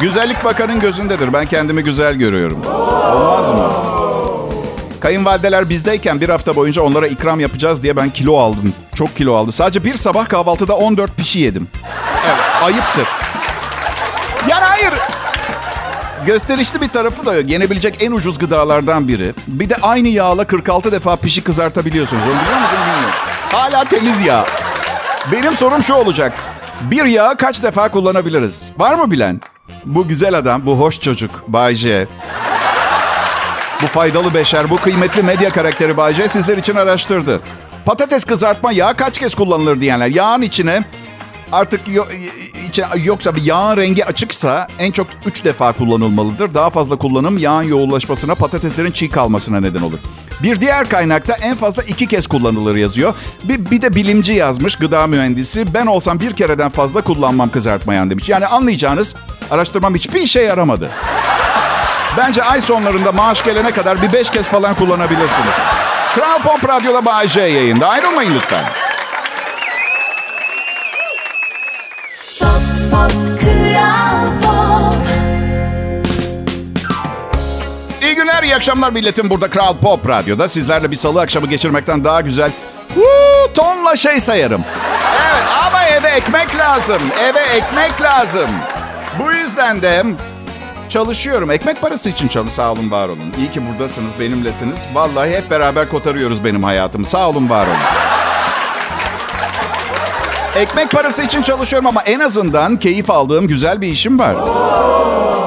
Güzellik 0.00 0.44
bakanın 0.44 0.80
gözündedir. 0.80 1.32
Ben 1.32 1.46
kendimi 1.46 1.84
güzel 1.84 2.14
görüyorum. 2.14 2.62
Olmaz 2.66 3.52
mı? 3.52 3.72
Kayınvalideler 5.00 5.68
bizdeyken 5.68 6.20
bir 6.20 6.28
hafta 6.28 6.56
boyunca 6.56 6.82
onlara 6.82 7.06
ikram 7.06 7.40
yapacağız 7.40 7.82
diye 7.82 7.96
ben 7.96 8.10
kilo 8.10 8.38
aldım. 8.38 8.74
Çok 9.00 9.16
kilo 9.16 9.34
aldım. 9.34 9.52
Sadece 9.52 9.84
bir 9.84 9.94
sabah 9.94 10.28
kahvaltıda 10.28 10.76
14 10.76 11.16
pişi 11.16 11.38
yedim. 11.38 11.68
Evet, 12.26 12.62
ayıptır. 12.62 13.08
Yani 14.48 14.64
hayır, 14.64 14.94
gösterişli 16.26 16.80
bir 16.80 16.88
tarafı 16.88 17.26
da 17.26 17.34
yok. 17.34 17.50
Yenebilecek 17.50 18.02
en 18.02 18.12
ucuz 18.12 18.38
gıdalardan 18.38 19.08
biri. 19.08 19.32
Bir 19.46 19.68
de 19.70 19.76
aynı 19.82 20.08
yağla 20.08 20.46
46 20.46 20.92
defa 20.92 21.16
pişi 21.16 21.44
kızartabiliyorsunuz. 21.44 22.22
Onu 22.22 22.30
biliyor 22.30 22.60
musunuz 22.60 22.80
bilmiyorum. 22.80 23.10
Hala 23.52 23.84
temiz 23.84 24.22
yağ. 24.22 24.46
Benim 25.32 25.52
sorum 25.52 25.82
şu 25.82 25.94
olacak. 25.94 26.32
Bir 26.80 27.04
yağı 27.04 27.36
kaç 27.36 27.62
defa 27.62 27.90
kullanabiliriz? 27.90 28.70
Var 28.78 28.94
mı 28.94 29.10
bilen? 29.10 29.40
Bu 29.84 30.08
güzel 30.08 30.38
adam, 30.38 30.66
bu 30.66 30.78
hoş 30.78 31.00
çocuk 31.00 31.42
Bay 31.48 31.74
J. 31.74 32.06
Bu 33.82 33.86
faydalı 33.86 34.34
beşer, 34.34 34.70
bu 34.70 34.76
kıymetli 34.76 35.22
medya 35.22 35.50
karakteri 35.50 35.96
Bay 35.96 36.14
J 36.14 36.28
sizler 36.28 36.56
için 36.56 36.74
araştırdı. 36.74 37.40
Patates 37.86 38.24
kızartma 38.24 38.72
yağı 38.72 38.96
kaç 38.96 39.18
kez 39.18 39.34
kullanılır 39.34 39.80
diyenler. 39.80 40.08
Yağın 40.08 40.42
içine 40.42 40.84
artık 41.52 41.80
yo, 41.88 42.04
içe, 42.68 42.86
yoksa 43.04 43.36
bir 43.36 43.42
yağın 43.42 43.76
rengi 43.76 44.06
açıksa 44.06 44.68
en 44.78 44.92
çok 44.92 45.06
3 45.26 45.44
defa 45.44 45.72
kullanılmalıdır. 45.72 46.54
Daha 46.54 46.70
fazla 46.70 46.96
kullanım 46.96 47.38
yağın 47.38 47.62
yoğunlaşmasına, 47.62 48.34
patateslerin 48.34 48.90
çiğ 48.90 49.08
kalmasına 49.08 49.60
neden 49.60 49.82
olur. 49.82 49.98
Bir 50.42 50.60
diğer 50.60 50.88
kaynakta 50.88 51.36
en 51.42 51.56
fazla 51.56 51.82
iki 51.82 52.06
kez 52.06 52.26
kullanılır 52.26 52.76
yazıyor. 52.76 53.14
Bir, 53.44 53.70
bir 53.70 53.82
de 53.82 53.94
bilimci 53.94 54.32
yazmış, 54.32 54.76
gıda 54.76 55.06
mühendisi. 55.06 55.74
Ben 55.74 55.86
olsam 55.86 56.20
bir 56.20 56.32
kereden 56.32 56.70
fazla 56.70 57.00
kullanmam 57.00 57.50
kızartmayan 57.50 58.10
demiş. 58.10 58.28
Yani 58.28 58.46
anlayacağınız 58.46 59.14
araştırmam 59.50 59.94
hiçbir 59.94 60.20
işe 60.20 60.40
yaramadı. 60.40 60.90
Bence 62.16 62.42
ay 62.42 62.60
sonlarında 62.60 63.12
maaş 63.12 63.44
gelene 63.44 63.70
kadar 63.70 64.02
bir 64.02 64.12
beş 64.12 64.30
kez 64.30 64.48
falan 64.48 64.74
kullanabilirsiniz. 64.74 65.54
Kral 66.14 66.42
Pop 66.42 66.68
Radyo'da 66.68 67.04
Bay 67.04 67.28
J 67.28 67.40
yayında. 67.40 67.88
Ayrılmayın 67.88 68.34
lütfen. 68.34 68.64
İyi 78.02 78.14
günler, 78.14 78.42
iyi 78.42 78.54
akşamlar 78.54 78.92
milletim. 78.92 79.30
Burada 79.30 79.50
Kral 79.50 79.76
Pop 79.76 80.08
Radyo'da 80.08 80.48
sizlerle 80.48 80.90
bir 80.90 80.96
salı 80.96 81.20
akşamı 81.20 81.46
geçirmekten 81.46 82.04
daha 82.04 82.20
güzel 82.20 82.50
Woo, 82.94 83.52
tonla 83.54 83.96
şey 83.96 84.20
sayarım. 84.20 84.64
Evet 85.32 85.44
ama 85.66 85.84
eve 85.84 86.08
ekmek 86.08 86.56
lazım. 86.58 87.02
Eve 87.30 87.40
ekmek 87.40 88.02
lazım. 88.02 88.50
Bu 89.18 89.32
yüzden 89.32 89.82
de 89.82 90.02
çalışıyorum. 90.90 91.50
Ekmek 91.50 91.80
parası 91.80 92.08
için 92.08 92.28
çalış. 92.28 92.52
Sağ 92.52 92.72
olun, 92.72 92.90
var 92.90 93.08
olun. 93.08 93.34
İyi 93.38 93.50
ki 93.50 93.68
buradasınız, 93.68 94.12
benimlesiniz. 94.20 94.86
Vallahi 94.94 95.30
hep 95.30 95.50
beraber 95.50 95.88
kotarıyoruz 95.88 96.44
benim 96.44 96.62
hayatımı. 96.62 97.06
Sağ 97.06 97.28
olun, 97.30 97.50
var 97.50 97.66
olun. 97.66 97.76
Ekmek 100.56 100.90
parası 100.90 101.22
için 101.22 101.42
çalışıyorum 101.42 101.86
ama 101.86 102.02
en 102.02 102.20
azından 102.20 102.76
keyif 102.76 103.10
aldığım 103.10 103.48
güzel 103.48 103.80
bir 103.80 103.88
işim 103.88 104.18
var. 104.18 104.36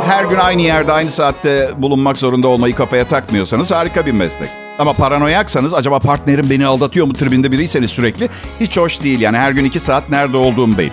Her 0.05 0.25
gün 0.25 0.37
aynı 0.37 0.61
yerde 0.61 0.93
aynı 0.93 1.09
saatte 1.09 1.69
bulunmak 1.77 2.17
zorunda 2.17 2.47
olmayı 2.47 2.75
kafaya 2.75 3.07
takmıyorsanız 3.07 3.71
harika 3.71 4.05
bir 4.05 4.11
meslek. 4.11 4.49
Ama 4.79 4.93
paranoyaksanız 4.93 5.73
acaba 5.73 5.99
partnerim 5.99 6.49
beni 6.49 6.65
aldatıyor 6.65 7.07
mu 7.07 7.13
tribinde 7.13 7.51
biriyseniz 7.51 7.89
sürekli 7.89 8.29
hiç 8.59 8.77
hoş 8.77 9.03
değil. 9.03 9.19
Yani 9.19 9.37
her 9.37 9.51
gün 9.51 9.65
iki 9.65 9.79
saat 9.79 10.09
nerede 10.09 10.37
olduğum 10.37 10.77
belli. 10.77 10.91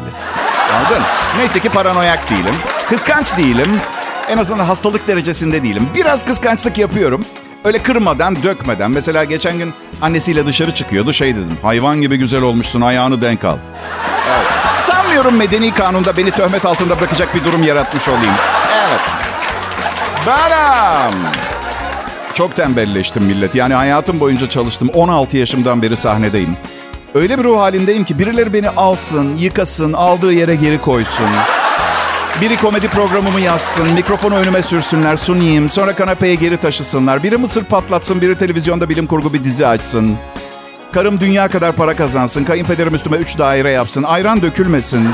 Anladın? 0.74 1.02
Neyse 1.38 1.60
ki 1.60 1.68
paranoyak 1.68 2.30
değilim. 2.30 2.54
Kıskanç 2.88 3.38
değilim. 3.38 3.80
En 4.30 4.38
azından 4.38 4.64
hastalık 4.64 5.08
derecesinde 5.08 5.62
değilim. 5.62 5.88
Biraz 5.94 6.24
kıskançlık 6.24 6.78
yapıyorum. 6.78 7.24
Öyle 7.64 7.78
kırmadan, 7.82 8.42
dökmeden. 8.42 8.90
Mesela 8.90 9.24
geçen 9.24 9.58
gün 9.58 9.72
annesiyle 10.02 10.46
dışarı 10.46 10.74
çıkıyordu. 10.74 11.12
Şey 11.12 11.36
dedim, 11.36 11.58
hayvan 11.62 12.00
gibi 12.00 12.16
güzel 12.16 12.42
olmuşsun, 12.42 12.80
ayağını 12.80 13.22
denk 13.22 13.44
al. 13.44 13.56
Evet. 14.28 14.46
Sanmıyorum 14.78 15.36
medeni 15.36 15.74
kanunda 15.74 16.16
beni 16.16 16.30
töhmet 16.30 16.66
altında 16.66 17.00
bırakacak 17.00 17.34
bir 17.34 17.44
durum 17.44 17.62
yaratmış 17.62 18.08
olayım. 18.08 18.34
Evet. 18.88 19.00
Baram. 20.26 21.12
Çok 22.34 22.56
tembelleştim 22.56 23.24
millet. 23.24 23.54
Yani 23.54 23.74
hayatım 23.74 24.20
boyunca 24.20 24.48
çalıştım. 24.48 24.90
16 24.94 25.36
yaşımdan 25.36 25.82
beri 25.82 25.96
sahnedeyim. 25.96 26.56
Öyle 27.14 27.38
bir 27.38 27.44
ruh 27.44 27.58
halindeyim 27.58 28.04
ki 28.04 28.18
birileri 28.18 28.52
beni 28.52 28.68
alsın, 28.68 29.36
yıkasın, 29.36 29.92
aldığı 29.92 30.32
yere 30.32 30.54
geri 30.54 30.80
koysun. 30.80 31.26
Biri 32.40 32.56
komedi 32.56 32.88
programımı 32.88 33.40
yazsın, 33.40 33.92
mikrofonu 33.92 34.36
önüme 34.36 34.62
sürsünler, 34.62 35.16
sunayım, 35.16 35.70
sonra 35.70 35.94
kanepeye 35.96 36.34
geri 36.34 36.56
taşısınlar. 36.56 37.22
Biri 37.22 37.36
mısır 37.36 37.64
patlatsın, 37.64 38.20
biri 38.20 38.38
televizyonda 38.38 38.88
bilim 38.88 39.06
kurgu 39.06 39.32
bir 39.34 39.44
dizi 39.44 39.66
açsın. 39.66 40.16
Karım 40.92 41.20
dünya 41.20 41.48
kadar 41.48 41.72
para 41.72 41.96
kazansın, 41.96 42.44
kayınpederim 42.44 42.94
üstüme 42.94 43.16
üç 43.16 43.38
daire 43.38 43.72
yapsın, 43.72 44.02
ayran 44.02 44.42
dökülmesin, 44.42 45.10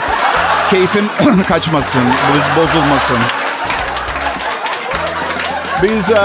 keyfim 0.71 1.09
kaçmasın, 1.49 2.03
boz- 2.05 2.57
bozulmasın. 2.65 3.19
Biz 5.83 6.11
um, 6.11 6.17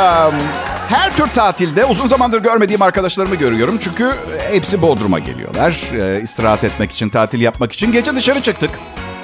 her 0.89 1.15
tür 1.17 1.27
tatilde 1.27 1.85
uzun 1.85 2.07
zamandır 2.07 2.43
görmediğim 2.43 2.81
arkadaşlarımı 2.81 3.35
görüyorum. 3.35 3.77
Çünkü 3.81 4.09
hepsi 4.51 4.81
Bodrum'a 4.81 5.19
geliyorlar. 5.19 5.81
E, 5.99 6.21
istirahat 6.21 6.63
etmek 6.63 6.91
için, 6.91 7.09
tatil 7.09 7.41
yapmak 7.41 7.71
için. 7.73 7.91
Gece 7.91 8.15
dışarı 8.15 8.41
çıktık. 8.41 8.69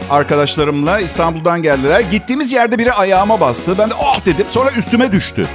Arkadaşlarımla 0.10 1.00
İstanbul'dan 1.00 1.62
geldiler. 1.62 2.00
Gittiğimiz 2.00 2.54
yerde 2.54 2.78
biri 2.80 2.94
ayağıma 2.94 3.40
bastı. 3.40 3.78
Ben 3.78 3.90
de 3.90 3.94
oh 3.94 4.26
dedim. 4.26 4.48
Sonra 4.50 4.72
üstüme 4.72 5.12
düştü. 5.12 5.48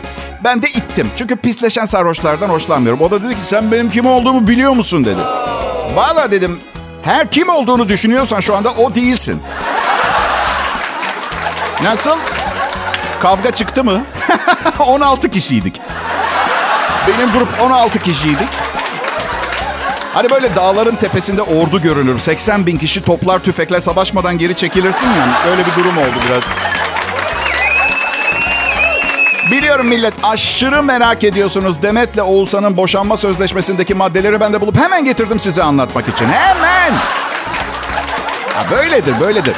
Ben 0.44 0.62
de 0.62 0.66
ittim. 0.68 1.10
Çünkü 1.16 1.36
pisleşen 1.36 1.84
sarhoşlardan 1.84 2.48
hoşlanmıyorum. 2.48 3.00
O 3.00 3.10
da 3.10 3.22
dedi 3.22 3.34
ki 3.36 3.40
sen 3.40 3.72
benim 3.72 3.90
kim 3.90 4.06
olduğumu 4.06 4.46
biliyor 4.46 4.72
musun 4.72 5.04
dedi. 5.04 5.20
Valla 5.94 6.30
dedim. 6.30 6.60
Her 7.02 7.30
kim 7.30 7.48
olduğunu 7.48 7.88
düşünüyorsan 7.88 8.40
şu 8.40 8.56
anda 8.56 8.70
o 8.70 8.94
değilsin. 8.94 9.42
Nasıl? 11.82 12.16
Kavga 13.20 13.50
çıktı 13.50 13.84
mı? 13.84 14.04
16 14.78 15.30
kişiydik. 15.30 15.80
Benim 17.08 17.32
grup 17.32 17.48
16 17.62 17.98
kişiydik. 17.98 18.48
Hani 20.14 20.30
böyle 20.30 20.56
dağların 20.56 20.96
tepesinde 20.96 21.42
ordu 21.42 21.80
görünür. 21.80 22.18
80 22.18 22.66
bin 22.66 22.78
kişi 22.78 23.02
toplar 23.02 23.38
tüfekler 23.38 23.80
savaşmadan 23.80 24.38
geri 24.38 24.54
çekilirsin 24.54 25.06
yani. 25.06 25.32
Öyle 25.50 25.62
bir 25.66 25.82
durum 25.82 25.98
oldu 25.98 26.16
biraz. 26.28 26.42
Biliyorum 29.50 29.86
millet 29.86 30.14
aşırı 30.22 30.82
merak 30.82 31.24
ediyorsunuz. 31.24 31.82
Demet'le 31.82 32.18
Oğuzhan'ın 32.18 32.76
boşanma 32.76 33.16
sözleşmesindeki 33.16 33.94
maddeleri 33.94 34.40
ben 34.40 34.52
de 34.52 34.60
bulup 34.60 34.76
hemen 34.76 35.04
getirdim 35.04 35.40
size 35.40 35.62
anlatmak 35.62 36.08
için. 36.08 36.26
Hemen! 36.26 36.92
Ha, 38.54 38.66
böyledir, 38.70 39.20
böyledir. 39.20 39.54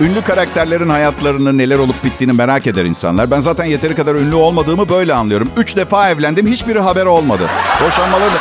Ünlü 0.00 0.22
karakterlerin 0.22 0.88
hayatlarını 0.88 1.58
neler 1.58 1.78
olup 1.78 2.04
bittiğini 2.04 2.32
merak 2.32 2.66
eder 2.66 2.84
insanlar. 2.84 3.30
Ben 3.30 3.40
zaten 3.40 3.64
yeteri 3.64 3.94
kadar 3.94 4.14
ünlü 4.14 4.34
olmadığımı 4.34 4.88
böyle 4.88 5.14
anlıyorum. 5.14 5.50
Üç 5.56 5.76
defa 5.76 6.10
evlendim, 6.10 6.46
hiçbiri 6.46 6.80
haber 6.80 7.06
olmadı. 7.06 7.50
Boşanmaları 7.86 8.34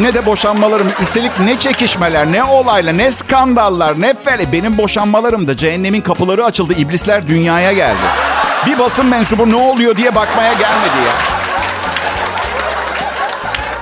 ne 0.00 0.14
de 0.14 0.26
boşanmalarım. 0.26 0.88
Üstelik 1.02 1.40
ne 1.40 1.58
çekişmeler, 1.58 2.32
ne 2.32 2.44
olaylar, 2.44 2.98
ne 2.98 3.12
skandallar, 3.12 4.00
ne 4.00 4.14
fele. 4.14 4.52
Benim 4.52 4.78
boşanmalarımda 4.78 5.56
cehennemin 5.56 6.00
kapıları 6.00 6.44
açıldı. 6.44 6.74
İblisler 6.78 7.28
dünyaya 7.28 7.72
geldi. 7.72 8.06
Bir 8.66 8.78
basın 8.78 9.06
mensubu 9.06 9.50
ne 9.50 9.56
oluyor 9.56 9.96
diye 9.96 10.14
bakmaya 10.14 10.52
gelmedi 10.52 10.98
ya. 11.06 11.12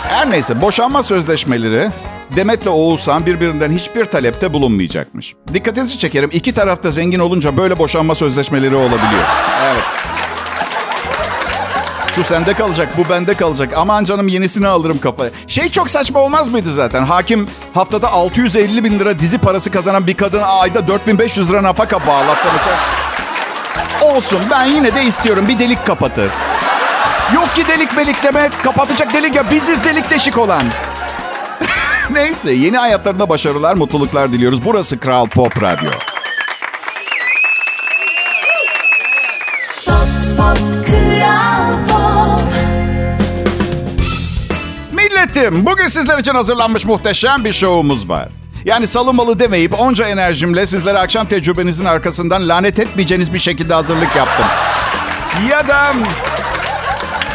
Her 0.08 0.30
neyse 0.30 0.62
boşanma 0.62 1.02
sözleşmeleri 1.02 1.90
Demet'le 2.36 2.66
Oğuzhan 2.66 3.26
birbirinden 3.26 3.72
hiçbir 3.72 4.04
talepte 4.04 4.52
bulunmayacakmış. 4.52 5.34
Dikkatinizi 5.54 5.98
çekerim. 5.98 6.30
İki 6.32 6.54
tarafta 6.54 6.90
zengin 6.90 7.18
olunca 7.18 7.56
böyle 7.56 7.78
boşanma 7.78 8.14
sözleşmeleri 8.14 8.74
olabiliyor. 8.74 9.22
Evet. 9.64 9.82
Şu 12.16 12.24
sende 12.24 12.54
kalacak, 12.54 12.88
bu 12.98 13.10
bende 13.10 13.34
kalacak. 13.34 13.72
Aman 13.76 14.04
canım 14.04 14.28
yenisini 14.28 14.68
alırım 14.68 14.98
kafaya. 14.98 15.30
Şey 15.46 15.68
çok 15.68 15.90
saçma 15.90 16.20
olmaz 16.20 16.48
mıydı 16.48 16.74
zaten? 16.74 17.02
Hakim 17.02 17.48
haftada 17.74 18.08
650 18.12 18.84
bin 18.84 18.98
lira 18.98 19.18
dizi 19.18 19.38
parası 19.38 19.70
kazanan 19.70 20.06
bir 20.06 20.14
kadına 20.14 20.46
ayda 20.46 20.88
4500 20.88 21.50
lira 21.50 21.62
nafaka 21.62 22.06
bağlatsa. 22.06 22.50
Olsun 24.02 24.40
ben 24.50 24.64
yine 24.64 24.94
de 24.96 25.04
istiyorum 25.04 25.44
bir 25.48 25.58
delik 25.58 25.86
kapatır. 25.86 26.30
Yok 27.34 27.54
ki 27.54 27.68
delik 27.68 27.96
melik 27.96 28.22
Demet. 28.22 28.62
Kapatacak 28.62 29.14
delik 29.14 29.34
ya 29.34 29.50
biziz 29.50 29.84
delik 29.84 30.10
deşik 30.10 30.38
olan. 30.38 30.62
Neyse 32.10 32.52
yeni 32.52 32.76
hayatlarında 32.76 33.28
başarılar, 33.28 33.74
mutluluklar 33.74 34.32
diliyoruz. 34.32 34.64
Burası 34.64 35.00
Kral 35.00 35.26
Pop 35.26 35.62
Radyo. 35.62 35.90
Milletim, 45.36 45.66
bugün 45.66 45.86
sizler 45.86 46.18
için 46.18 46.34
hazırlanmış 46.34 46.84
muhteşem 46.84 47.44
bir 47.44 47.52
şovumuz 47.52 48.08
var. 48.08 48.28
Yani 48.64 48.86
salınmalı 48.86 49.38
demeyip 49.38 49.80
onca 49.80 50.08
enerjimle 50.08 50.66
sizlere 50.66 50.98
akşam 50.98 51.26
tecrübenizin 51.26 51.84
arkasından 51.84 52.48
lanet 52.48 52.78
etmeyeceğiniz 52.78 53.34
bir 53.34 53.38
şekilde 53.38 53.74
hazırlık 53.74 54.16
yaptım. 54.16 54.46
Ya 55.50 55.68
da 55.68 55.92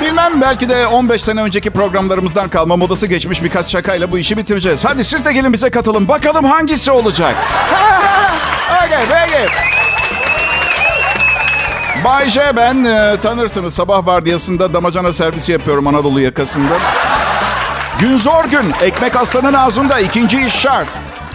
bilmem 0.02 0.42
belki 0.42 0.70
de 0.70 0.88
15 0.88 1.22
sene 1.22 1.42
önceki 1.42 1.70
programlarımızdan 1.70 2.50
kalma 2.50 2.76
modası 2.76 3.08
geçmiş 3.08 3.44
birkaç 3.44 3.72
şakayla 3.72 4.12
bu 4.12 4.18
işi 4.18 4.38
bitireceğiz. 4.38 4.86
Hadi 4.86 5.06
siz 5.06 5.26
de 5.26 5.34
gelin 5.34 5.54
bize 5.54 5.70
katılın. 5.70 6.08
Bakalım 6.08 6.46
hangisi 6.46 6.92
olacak. 6.92 7.36
okay, 8.86 9.06
peki. 9.10 9.54
Bay 12.04 12.30
J 12.30 12.56
ben 12.56 12.84
e, 12.84 13.18
tanırsınız 13.22 13.74
sabah 13.74 14.06
vardiyasında 14.08 14.74
damacana 14.74 15.14
servisi 15.14 15.52
yapıyorum 15.52 15.88
Anadolu 15.88 16.20
yakasında. 16.20 16.80
Gün 18.00 18.18
zor 18.18 18.46
gün. 18.46 18.74
Ekmek 18.82 19.16
aslanın 19.16 19.54
ağzında. 19.54 20.00
ikinci 20.00 20.46
iş 20.46 20.54
şart. 20.54 20.88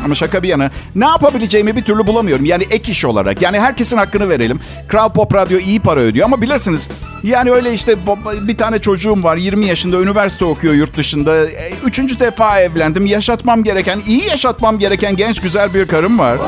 Ama 0.05 0.15
şaka 0.15 0.43
bir 0.43 0.49
yana 0.49 0.71
ne 0.95 1.07
yapabileceğimi 1.07 1.77
bir 1.77 1.83
türlü 1.83 2.07
bulamıyorum. 2.07 2.45
Yani 2.45 2.67
ek 2.71 2.93
iş 2.93 3.05
olarak. 3.05 3.43
Yani 3.43 3.61
herkesin 3.61 3.97
hakkını 3.97 4.29
verelim. 4.29 4.61
Kral 4.89 5.13
Pop 5.13 5.35
Radyo 5.35 5.59
iyi 5.59 5.81
para 5.81 6.01
ödüyor 6.01 6.27
ama 6.27 6.43
bilirsiniz. 6.43 6.89
Yani 7.23 7.51
öyle 7.51 7.73
işte 7.75 7.97
bir 8.49 8.57
tane 8.57 8.79
çocuğum 8.79 9.23
var 9.23 9.37
20 9.37 9.67
yaşında 9.67 10.01
üniversite 10.01 10.45
okuyor 10.45 10.75
yurt 10.75 10.97
dışında. 10.97 11.37
E, 11.51 11.73
Üçüncü 11.85 12.21
defa 12.21 12.61
evlendim. 12.61 13.07
Yaşatmam 13.07 13.65
gereken, 13.65 14.01
iyi 14.07 14.25
yaşatmam 14.29 14.79
gereken 14.79 15.17
genç 15.17 15.41
güzel 15.41 15.75
bir 15.75 15.89
karım 15.89 16.19
var. 16.19 16.39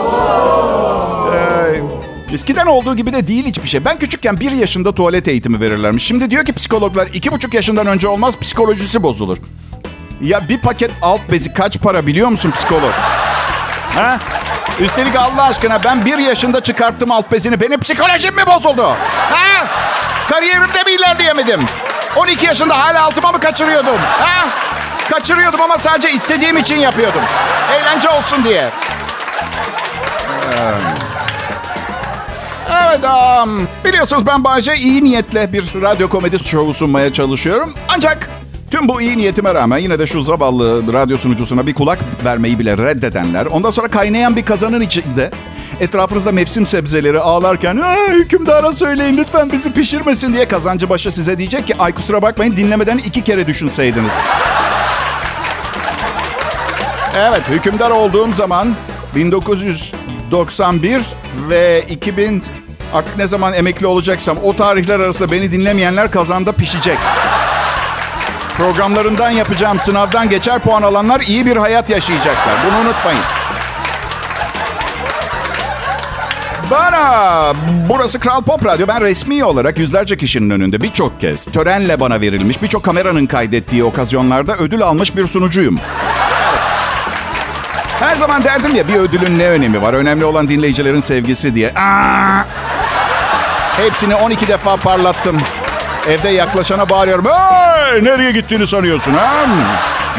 Eskiden 2.32 2.66
olduğu 2.66 2.96
gibi 2.96 3.12
de 3.12 3.28
değil 3.28 3.44
hiçbir 3.46 3.68
şey. 3.68 3.84
Ben 3.84 3.98
küçükken 3.98 4.40
bir 4.40 4.50
yaşında 4.50 4.94
tuvalet 4.94 5.28
eğitimi 5.28 5.60
verirlermiş. 5.60 6.04
Şimdi 6.06 6.30
diyor 6.30 6.44
ki 6.44 6.52
psikologlar 6.52 7.06
iki 7.14 7.32
buçuk 7.32 7.54
yaşından 7.54 7.86
önce 7.86 8.08
olmaz 8.08 8.38
psikolojisi 8.40 9.02
bozulur. 9.02 9.38
Ya 10.20 10.48
bir 10.48 10.60
paket 10.60 10.90
alt 11.02 11.20
bezi 11.30 11.54
kaç 11.54 11.80
para 11.80 12.06
biliyor 12.06 12.28
musun 12.28 12.50
psikolog? 12.50 12.92
Ha? 13.96 14.18
Üstelik 14.80 15.16
Allah 15.16 15.42
aşkına 15.42 15.84
ben 15.84 16.04
bir 16.04 16.18
yaşında 16.18 16.60
çıkarttım 16.60 17.10
alt 17.10 17.32
bezini. 17.32 17.60
Benim 17.60 17.80
psikolojim 17.80 18.34
mi 18.34 18.42
bozuldu? 18.46 18.86
Ha? 19.30 19.66
Kariyerimde 20.30 20.82
mi 20.82 20.90
ilerleyemedim? 20.92 21.66
12 22.16 22.46
yaşında 22.46 22.78
hala 22.78 23.02
altıma 23.02 23.32
mı 23.32 23.40
kaçırıyordum? 23.40 23.96
Ha? 24.20 24.48
Kaçırıyordum 25.10 25.60
ama 25.60 25.78
sadece 25.78 26.10
istediğim 26.10 26.56
için 26.56 26.76
yapıyordum. 26.76 27.22
Eğlence 27.72 28.08
olsun 28.08 28.44
diye. 28.44 28.70
Evet, 32.72 33.04
um, 33.04 33.68
biliyorsunuz 33.84 34.26
ben 34.26 34.44
Bayce 34.44 34.76
iyi 34.76 35.04
niyetle 35.04 35.52
bir 35.52 35.82
radyo 35.82 36.08
komedi 36.08 36.44
şovu 36.44 36.72
sunmaya 36.74 37.12
çalışıyorum. 37.12 37.74
Ancak 37.88 38.28
tüm 38.70 38.88
bu 38.88 39.00
iyi 39.00 39.18
niyetime 39.18 39.54
rağmen 39.54 39.78
yine 39.78 39.98
de 39.98 40.06
şu 40.06 40.22
zavallı 40.22 40.92
radyo 40.92 41.18
sunucusuna 41.18 41.66
bir 41.66 41.74
kulak 41.74 41.98
vermeyi 42.24 42.58
bile 42.58 42.78
reddedenler... 42.78 43.46
...ondan 43.46 43.70
sonra 43.70 43.88
kaynayan 43.88 44.36
bir 44.36 44.42
kazanın 44.44 44.80
içinde 44.80 45.30
etrafınızda 45.80 46.32
mevsim 46.32 46.66
sebzeleri 46.66 47.20
ağlarken... 47.20 47.76
"Aa, 47.76 47.96
...hükümdara 48.10 48.72
söyleyin 48.72 49.16
lütfen 49.16 49.52
bizi 49.52 49.72
pişirmesin 49.72 50.34
diye 50.34 50.48
kazancı 50.48 50.88
başa 50.88 51.10
size 51.10 51.38
diyecek 51.38 51.66
ki... 51.66 51.76
...ay 51.78 51.94
kusura 51.94 52.22
bakmayın 52.22 52.56
dinlemeden 52.56 52.98
iki 52.98 53.24
kere 53.24 53.46
düşünseydiniz. 53.46 54.12
Evet, 57.18 57.42
hükümdar 57.48 57.90
olduğum 57.90 58.32
zaman 58.32 58.74
1991 59.14 61.02
ve 61.48 61.84
2000 61.90 62.42
artık 62.94 63.18
ne 63.18 63.26
zaman 63.26 63.54
emekli 63.54 63.86
olacaksam 63.86 64.38
o 64.44 64.56
tarihler 64.56 65.00
arasında 65.00 65.32
beni 65.32 65.52
dinlemeyenler 65.52 66.10
kazanda 66.10 66.52
pişecek. 66.52 66.98
Programlarından 68.56 69.30
yapacağım 69.30 69.80
sınavdan 69.80 70.28
geçer 70.28 70.58
puan 70.58 70.82
alanlar 70.82 71.20
iyi 71.20 71.46
bir 71.46 71.56
hayat 71.56 71.90
yaşayacaklar. 71.90 72.54
Bunu 72.66 72.78
unutmayın. 72.78 73.20
Bana, 76.70 77.52
burası 77.88 78.20
Kral 78.20 78.42
Pop 78.42 78.66
Radyo. 78.66 78.86
Ben 78.88 79.00
resmi 79.00 79.44
olarak 79.44 79.78
yüzlerce 79.78 80.16
kişinin 80.16 80.50
önünde 80.50 80.80
birçok 80.80 81.20
kez 81.20 81.44
törenle 81.44 82.00
bana 82.00 82.20
verilmiş, 82.20 82.62
birçok 82.62 82.82
kameranın 82.82 83.26
kaydettiği 83.26 83.84
okazyonlarda 83.84 84.56
ödül 84.56 84.82
almış 84.82 85.16
bir 85.16 85.26
sunucuyum. 85.26 85.78
Her 88.00 88.16
zaman 88.16 88.44
derdim 88.44 88.74
ya 88.74 88.88
bir 88.88 88.94
ödülün 88.94 89.38
ne 89.38 89.48
önemi 89.48 89.82
var? 89.82 89.94
Önemli 89.94 90.24
olan 90.24 90.48
dinleyicilerin 90.48 91.00
sevgisi 91.00 91.54
diye. 91.54 91.74
Aa! 91.74 92.44
Hepsini 93.76 94.14
12 94.14 94.48
defa 94.48 94.76
parlattım. 94.76 95.40
Evde 96.08 96.28
yaklaşana 96.28 96.88
bağırıyorum. 96.88 97.24
Hey, 97.24 98.04
nereye 98.04 98.32
gittiğini 98.32 98.66
sanıyorsun 98.66 99.12
ha? 99.12 99.46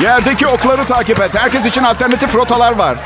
Yerdeki 0.02 0.48
okları 0.48 0.86
takip 0.86 1.20
et. 1.20 1.36
Herkes 1.36 1.66
için 1.66 1.84
alternatif 1.84 2.36
rotalar 2.36 2.76
var. 2.76 2.98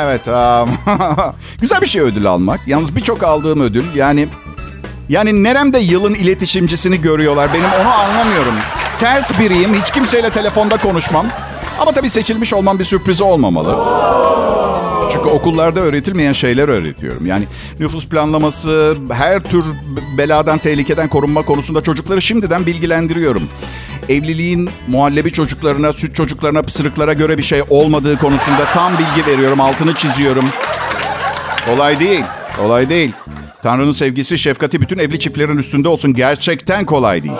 Evet. 0.00 0.28
um, 0.28 0.78
Güzel 1.60 1.80
bir 1.80 1.86
şey 1.86 2.02
ödül 2.02 2.26
almak. 2.26 2.60
Yalnız 2.66 2.96
birçok 2.96 3.22
aldığım 3.22 3.60
ödül 3.60 3.84
yani... 3.94 4.28
Yani 5.08 5.44
neremde 5.44 5.78
yılın 5.78 6.14
iletişimcisini 6.14 7.00
görüyorlar. 7.00 7.54
Benim 7.54 7.72
onu 7.82 7.94
anlamıyorum. 7.94 8.54
Ters 8.98 9.38
biriyim. 9.40 9.74
Hiç 9.74 9.90
kimseyle 9.90 10.30
telefonda 10.30 10.76
konuşmam. 10.76 11.26
Ama 11.80 11.92
tabii 11.92 12.10
seçilmiş 12.10 12.54
olmam 12.54 12.78
bir 12.78 12.84
sürpriz 12.84 13.20
olmamalı. 13.20 13.76
Çünkü 15.12 15.28
okullarda 15.28 15.80
öğretilmeyen 15.80 16.32
şeyler 16.32 16.68
öğretiyorum. 16.68 17.26
Yani 17.26 17.44
nüfus 17.80 18.08
planlaması, 18.08 18.96
her 19.12 19.40
tür 19.40 19.64
beladan, 20.18 20.58
tehlikeden 20.58 21.08
korunma 21.08 21.42
konusunda 21.42 21.82
çocukları 21.82 22.22
şimdiden 22.22 22.66
bilgilendiriyorum. 22.66 23.42
Evliliğin 24.08 24.70
muhallebi 24.88 25.32
çocuklarına, 25.32 25.92
süt 25.92 26.16
çocuklarına, 26.16 26.62
pısırıklara 26.62 27.12
göre 27.12 27.38
bir 27.38 27.42
şey 27.42 27.62
olmadığı 27.70 28.18
konusunda 28.18 28.64
tam 28.74 28.92
bilgi 28.92 29.30
veriyorum, 29.30 29.60
altını 29.60 29.94
çiziyorum. 29.94 30.44
Kolay 31.66 32.00
değil, 32.00 32.24
kolay 32.56 32.90
değil. 32.90 33.12
Tanrı'nın 33.62 33.92
sevgisi, 33.92 34.38
şefkati 34.38 34.80
bütün 34.80 34.98
evli 34.98 35.20
çiftlerin 35.20 35.58
üstünde 35.58 35.88
olsun. 35.88 36.14
Gerçekten 36.14 36.86
kolay 36.86 37.22
değil. 37.22 37.34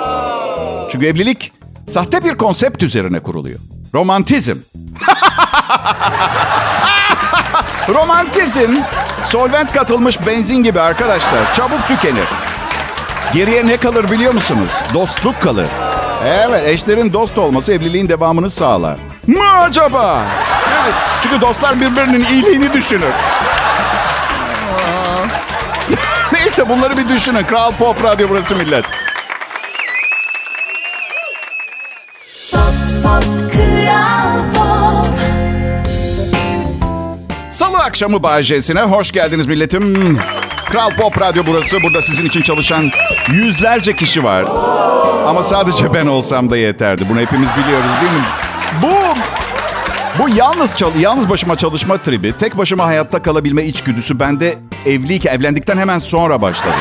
Çünkü 0.92 1.06
evlilik 1.06 1.52
sahte 1.88 2.24
bir 2.24 2.34
konsept 2.34 2.82
üzerine 2.82 3.20
kuruluyor. 3.20 3.58
Romantizm. 3.94 4.56
Romantizm 7.88 8.76
solvent 9.24 9.72
katılmış 9.72 10.26
benzin 10.26 10.62
gibi 10.62 10.80
arkadaşlar. 10.80 11.54
Çabuk 11.54 11.86
tükenir. 11.88 12.28
Geriye 13.34 13.66
ne 13.66 13.76
kalır 13.76 14.10
biliyor 14.10 14.34
musunuz? 14.34 14.70
Dostluk 14.94 15.40
kalır. 15.40 15.68
Evet, 16.26 16.62
eşlerin 16.66 17.12
dost 17.12 17.38
olması 17.38 17.72
evliliğin 17.72 18.08
devamını 18.08 18.50
sağlar. 18.50 18.96
Mı 19.26 19.52
acaba? 19.60 20.22
Evet, 20.82 20.94
çünkü 21.22 21.40
dostlar 21.40 21.80
birbirinin 21.80 22.24
iyiliğini 22.24 22.72
düşünür. 22.72 23.12
Neyse 26.32 26.68
bunları 26.68 26.96
bir 26.96 27.08
düşünün. 27.08 27.42
Kral 27.44 27.72
Pop 27.72 28.04
Radyo 28.04 28.28
burası 28.30 28.56
millet. 28.56 28.84
Akşamı 38.02 38.22
Bay 38.22 38.42
J'sine 38.42 38.82
hoş 38.82 39.12
geldiniz 39.12 39.46
milletim. 39.46 40.18
Kral 40.70 40.90
Pop 40.90 41.20
Radyo 41.20 41.42
burası. 41.46 41.82
Burada 41.82 42.02
sizin 42.02 42.26
için 42.26 42.42
çalışan 42.42 42.90
yüzlerce 43.28 43.96
kişi 43.96 44.24
var. 44.24 44.44
Ama 45.26 45.44
sadece 45.44 45.94
ben 45.94 46.06
olsam 46.06 46.50
da 46.50 46.56
yeterdi. 46.56 47.04
Bunu 47.10 47.20
hepimiz 47.20 47.48
biliyoruz 47.56 47.90
değil 48.00 48.12
mi? 48.12 48.24
Bu 48.82 48.94
bu 50.22 50.28
yalnız 50.36 50.76
çal 50.76 50.96
yalnız 50.96 51.30
başıma 51.30 51.56
çalışma 51.56 51.98
tribi, 51.98 52.32
tek 52.32 52.58
başıma 52.58 52.86
hayatta 52.86 53.22
kalabilme 53.22 53.64
içgüdüsü 53.64 54.20
bende 54.20 54.54
evliyken, 54.86 55.34
evlendikten 55.34 55.78
hemen 55.78 55.98
sonra 55.98 56.42
başladı. 56.42 56.74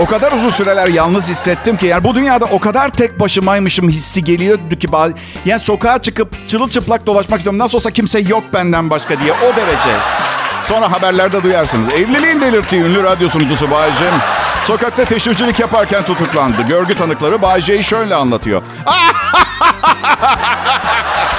O 0.00 0.06
kadar 0.06 0.32
uzun 0.32 0.48
süreler 0.48 0.88
yalnız 0.88 1.28
hissettim 1.28 1.76
ki 1.76 1.86
yani 1.86 2.04
bu 2.04 2.14
dünyada 2.14 2.44
o 2.44 2.58
kadar 2.58 2.88
tek 2.88 3.20
başımaymışım 3.20 3.88
hissi 3.88 4.24
geliyordu 4.24 4.76
ki 4.78 4.92
bazı 4.92 5.14
yani 5.44 5.60
sokağa 5.60 6.02
çıkıp 6.02 6.48
çırılçıplak 6.48 7.06
dolaşmak 7.06 7.38
istiyorum. 7.38 7.58
Nasıl 7.58 7.78
olsa 7.78 7.90
kimse 7.90 8.20
yok 8.20 8.44
benden 8.52 8.90
başka 8.90 9.20
diye 9.20 9.32
o 9.32 9.56
derece. 9.56 9.96
Sonra 10.64 10.92
haberlerde 10.92 11.42
duyarsınız. 11.42 11.92
Evliliğin 11.92 12.40
delirttiği 12.40 12.82
ünlü 12.82 13.02
radyo 13.02 13.28
sunucusu 13.28 13.70
Bay 13.70 13.90
J. 13.90 14.04
Sokakta 14.64 15.04
teşhircilik 15.04 15.60
yaparken 15.60 16.04
tutuklandı. 16.04 16.62
Görgü 16.62 16.94
tanıkları 16.94 17.42
Bay 17.42 17.60
J'yi 17.60 17.84
şöyle 17.84 18.14
anlatıyor. 18.14 18.62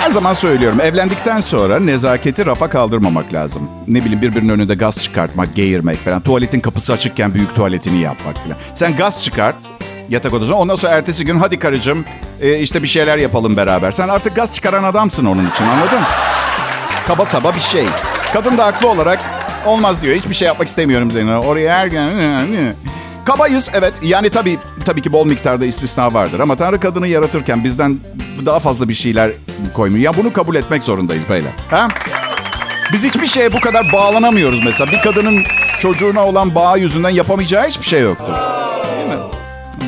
Her 0.00 0.10
zaman 0.10 0.32
söylüyorum. 0.32 0.80
Evlendikten 0.80 1.40
sonra 1.40 1.80
nezaketi 1.80 2.46
rafa 2.46 2.68
kaldırmamak 2.70 3.32
lazım. 3.32 3.70
Ne 3.88 4.00
bileyim 4.00 4.22
birbirinin 4.22 4.48
önünde 4.48 4.74
gaz 4.74 5.02
çıkartmak, 5.02 5.54
geğirmek 5.54 5.98
falan. 5.98 6.20
Tuvaletin 6.20 6.60
kapısı 6.60 6.92
açıkken 6.92 7.34
büyük 7.34 7.54
tuvaletini 7.54 8.00
yapmak 8.00 8.36
falan. 8.36 8.56
Sen 8.74 8.96
gaz 8.96 9.24
çıkart 9.24 9.56
yatak 10.08 10.34
odasına. 10.34 10.56
Ondan 10.56 10.76
sonra 10.76 10.92
ertesi 10.92 11.24
gün 11.24 11.38
hadi 11.38 11.58
karıcığım 11.58 12.04
e, 12.40 12.58
işte 12.58 12.82
bir 12.82 12.88
şeyler 12.88 13.18
yapalım 13.18 13.56
beraber. 13.56 13.90
Sen 13.90 14.08
artık 14.08 14.36
gaz 14.36 14.54
çıkaran 14.54 14.84
adamsın 14.84 15.26
onun 15.26 15.50
için 15.50 15.64
anladın? 15.64 16.02
Kaba 17.06 17.24
saba 17.24 17.54
bir 17.54 17.60
şey. 17.60 17.86
Kadın 18.32 18.58
da 18.58 18.66
haklı 18.66 18.88
olarak 18.88 19.20
olmaz 19.66 20.02
diyor. 20.02 20.16
Hiçbir 20.16 20.34
şey 20.34 20.46
yapmak 20.46 20.68
istemiyorum 20.68 21.10
seninle. 21.10 21.36
Oraya 21.36 21.76
her 21.76 21.86
gün... 21.86 22.10
Kabayız 23.24 23.70
evet. 23.74 23.94
Yani 24.02 24.30
tabii 24.30 24.58
tabii 24.84 25.02
ki 25.02 25.12
bol 25.12 25.26
miktarda 25.26 25.66
istisna 25.66 26.14
vardır. 26.14 26.40
Ama 26.40 26.56
Tanrı 26.56 26.80
kadını 26.80 27.08
yaratırken 27.08 27.64
bizden 27.64 27.98
daha 28.46 28.58
fazla 28.58 28.88
bir 28.88 28.94
şeyler 28.94 29.30
koymuyor. 29.74 30.04
Ya 30.04 30.16
bunu 30.16 30.32
kabul 30.32 30.54
etmek 30.54 30.82
zorundayız 30.82 31.28
beyler. 31.28 31.52
Ha? 31.70 31.88
Biz 32.92 33.04
hiçbir 33.04 33.26
şeye 33.26 33.52
bu 33.52 33.60
kadar 33.60 33.92
bağlanamıyoruz 33.92 34.64
mesela. 34.64 34.92
Bir 34.92 35.00
kadının 35.02 35.42
çocuğuna 35.80 36.26
olan 36.26 36.54
bağı 36.54 36.78
yüzünden 36.78 37.10
yapamayacağı 37.10 37.66
hiçbir 37.66 37.86
şey 37.86 38.02
yoktur. 38.02 38.32
Değil 38.96 39.08
mi? 39.08 39.24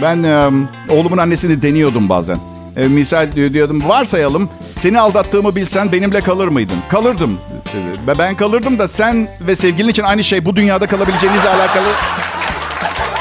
Ben 0.02 0.22
e, 0.22 0.50
oğlumun 0.92 1.18
annesini 1.18 1.62
deniyordum 1.62 2.08
bazen. 2.08 2.38
E, 2.76 2.88
misal 2.88 3.32
diyordum 3.32 3.88
varsayalım 3.88 4.48
seni 4.78 5.00
aldattığımı 5.00 5.56
bilsen 5.56 5.92
benimle 5.92 6.20
kalır 6.20 6.48
mıydın? 6.48 6.78
Kalırdım. 6.88 7.38
E, 8.08 8.18
ben 8.18 8.36
kalırdım 8.36 8.78
da 8.78 8.88
sen 8.88 9.28
ve 9.46 9.56
sevgilin 9.56 9.88
için 9.88 10.02
aynı 10.02 10.24
şey 10.24 10.44
bu 10.44 10.56
dünyada 10.56 10.86
kalabileceğinizle 10.86 11.48
alakalı. 11.48 11.86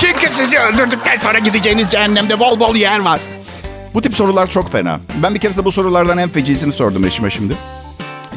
Çünkü 0.01 0.33
sizi 0.35 0.59
öldürdükten 0.59 1.17
sonra 1.17 1.39
gideceğiniz 1.39 1.89
cehennemde 1.89 2.39
bol 2.39 2.59
bol 2.59 2.75
yer 2.75 2.99
var. 2.99 3.19
Bu 3.93 4.01
tip 4.01 4.15
sorular 4.15 4.47
çok 4.47 4.71
fena. 4.71 4.99
Ben 5.23 5.35
bir 5.35 5.39
keresinde 5.39 5.65
bu 5.65 5.71
sorulardan 5.71 6.17
en 6.17 6.29
fecisini 6.29 6.73
sordum 6.73 7.05
eşime 7.05 7.29
şimdi. 7.29 7.57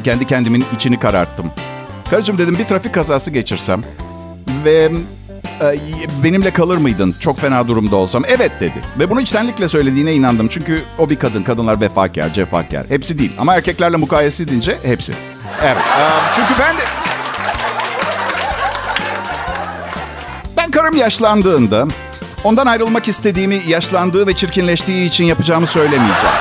Kendi 0.03 0.25
kendimin 0.25 0.65
içini 0.75 0.99
kararttım. 0.99 1.51
Karıcığım 2.09 2.37
dedim 2.37 2.57
bir 2.59 2.65
trafik 2.65 2.93
kazası 2.93 3.31
geçirsem 3.31 3.83
ve 4.65 4.91
e, 5.61 5.75
benimle 6.23 6.51
kalır 6.51 6.77
mıydın 6.77 7.15
çok 7.19 7.39
fena 7.39 7.67
durumda 7.67 7.95
olsam? 7.95 8.23
Evet 8.27 8.51
dedi. 8.59 8.81
Ve 8.99 9.09
bunu 9.09 9.21
içtenlikle 9.21 9.67
söylediğine 9.67 10.13
inandım. 10.13 10.47
Çünkü 10.47 10.83
o 10.97 11.09
bir 11.09 11.15
kadın. 11.15 11.43
Kadınlar 11.43 11.81
vefakar, 11.81 12.33
cefakar. 12.33 12.85
Hepsi 12.89 13.19
değil. 13.19 13.31
Ama 13.37 13.55
erkeklerle 13.55 13.97
mukayese 13.97 14.43
edince 14.43 14.77
hepsi. 14.83 15.13
Evet. 15.61 15.77
e, 15.77 16.09
çünkü 16.35 16.53
ben 16.59 16.77
de... 16.77 17.04
karım 20.75 20.95
yaşlandığında 20.95 21.87
ondan 22.43 22.65
ayrılmak 22.65 23.07
istediğimi 23.07 23.61
yaşlandığı 23.67 24.27
ve 24.27 24.35
çirkinleştiği 24.35 25.07
için 25.07 25.25
yapacağımı 25.25 25.67
söylemeyeceğim. 25.67 26.35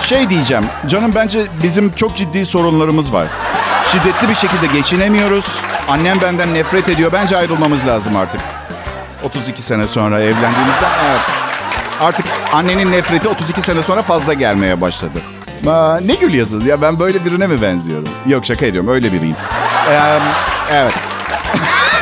Şey 0.00 0.30
diyeceğim, 0.30 0.64
canım 0.86 1.12
bence 1.14 1.46
bizim 1.62 1.92
çok 1.92 2.16
ciddi 2.16 2.44
sorunlarımız 2.44 3.12
var. 3.12 3.28
Şiddetli 3.92 4.28
bir 4.28 4.34
şekilde 4.34 4.66
geçinemiyoruz. 4.66 5.60
Annem 5.88 6.20
benden 6.20 6.54
nefret 6.54 6.88
ediyor. 6.88 7.12
Bence 7.12 7.36
ayrılmamız 7.36 7.86
lazım 7.86 8.16
artık. 8.16 8.40
32 9.24 9.62
sene 9.62 9.86
sonra 9.86 10.20
evlendiğimizden 10.20 10.90
evet. 11.10 11.20
Artık 12.00 12.26
annenin 12.52 12.92
nefreti 12.92 13.28
32 13.28 13.62
sene 13.62 13.82
sonra 13.82 14.02
fazla 14.02 14.32
gelmeye 14.32 14.80
başladı. 14.80 15.18
Aa, 15.66 16.00
ne 16.00 16.14
gül 16.14 16.34
yazın 16.34 16.64
ya 16.64 16.82
ben 16.82 16.98
böyle 17.00 17.24
birine 17.24 17.46
mi 17.46 17.62
benziyorum? 17.62 18.08
Yok 18.26 18.46
şaka 18.46 18.66
ediyorum 18.66 18.90
öyle 18.90 19.12
biriyim. 19.12 19.36
Ee, 19.90 20.18
evet. 20.72 20.94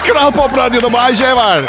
Kral 0.04 0.32
Pop 0.32 0.56
Radyo'da 0.56 0.92
Bay 0.92 1.14
J 1.14 1.36
var. 1.36 1.62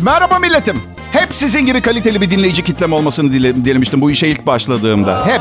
Merhaba 0.00 0.38
milletim. 0.38 0.82
Hep 1.12 1.34
sizin 1.36 1.66
gibi 1.66 1.80
kaliteli 1.80 2.20
bir 2.20 2.30
dinleyici 2.30 2.64
kitlem 2.64 2.92
olmasını 2.92 3.32
dile, 3.32 3.54
dilemiştim 3.54 4.00
bu 4.00 4.10
işe 4.10 4.26
ilk 4.26 4.46
başladığımda. 4.46 5.26
Hep. 5.26 5.40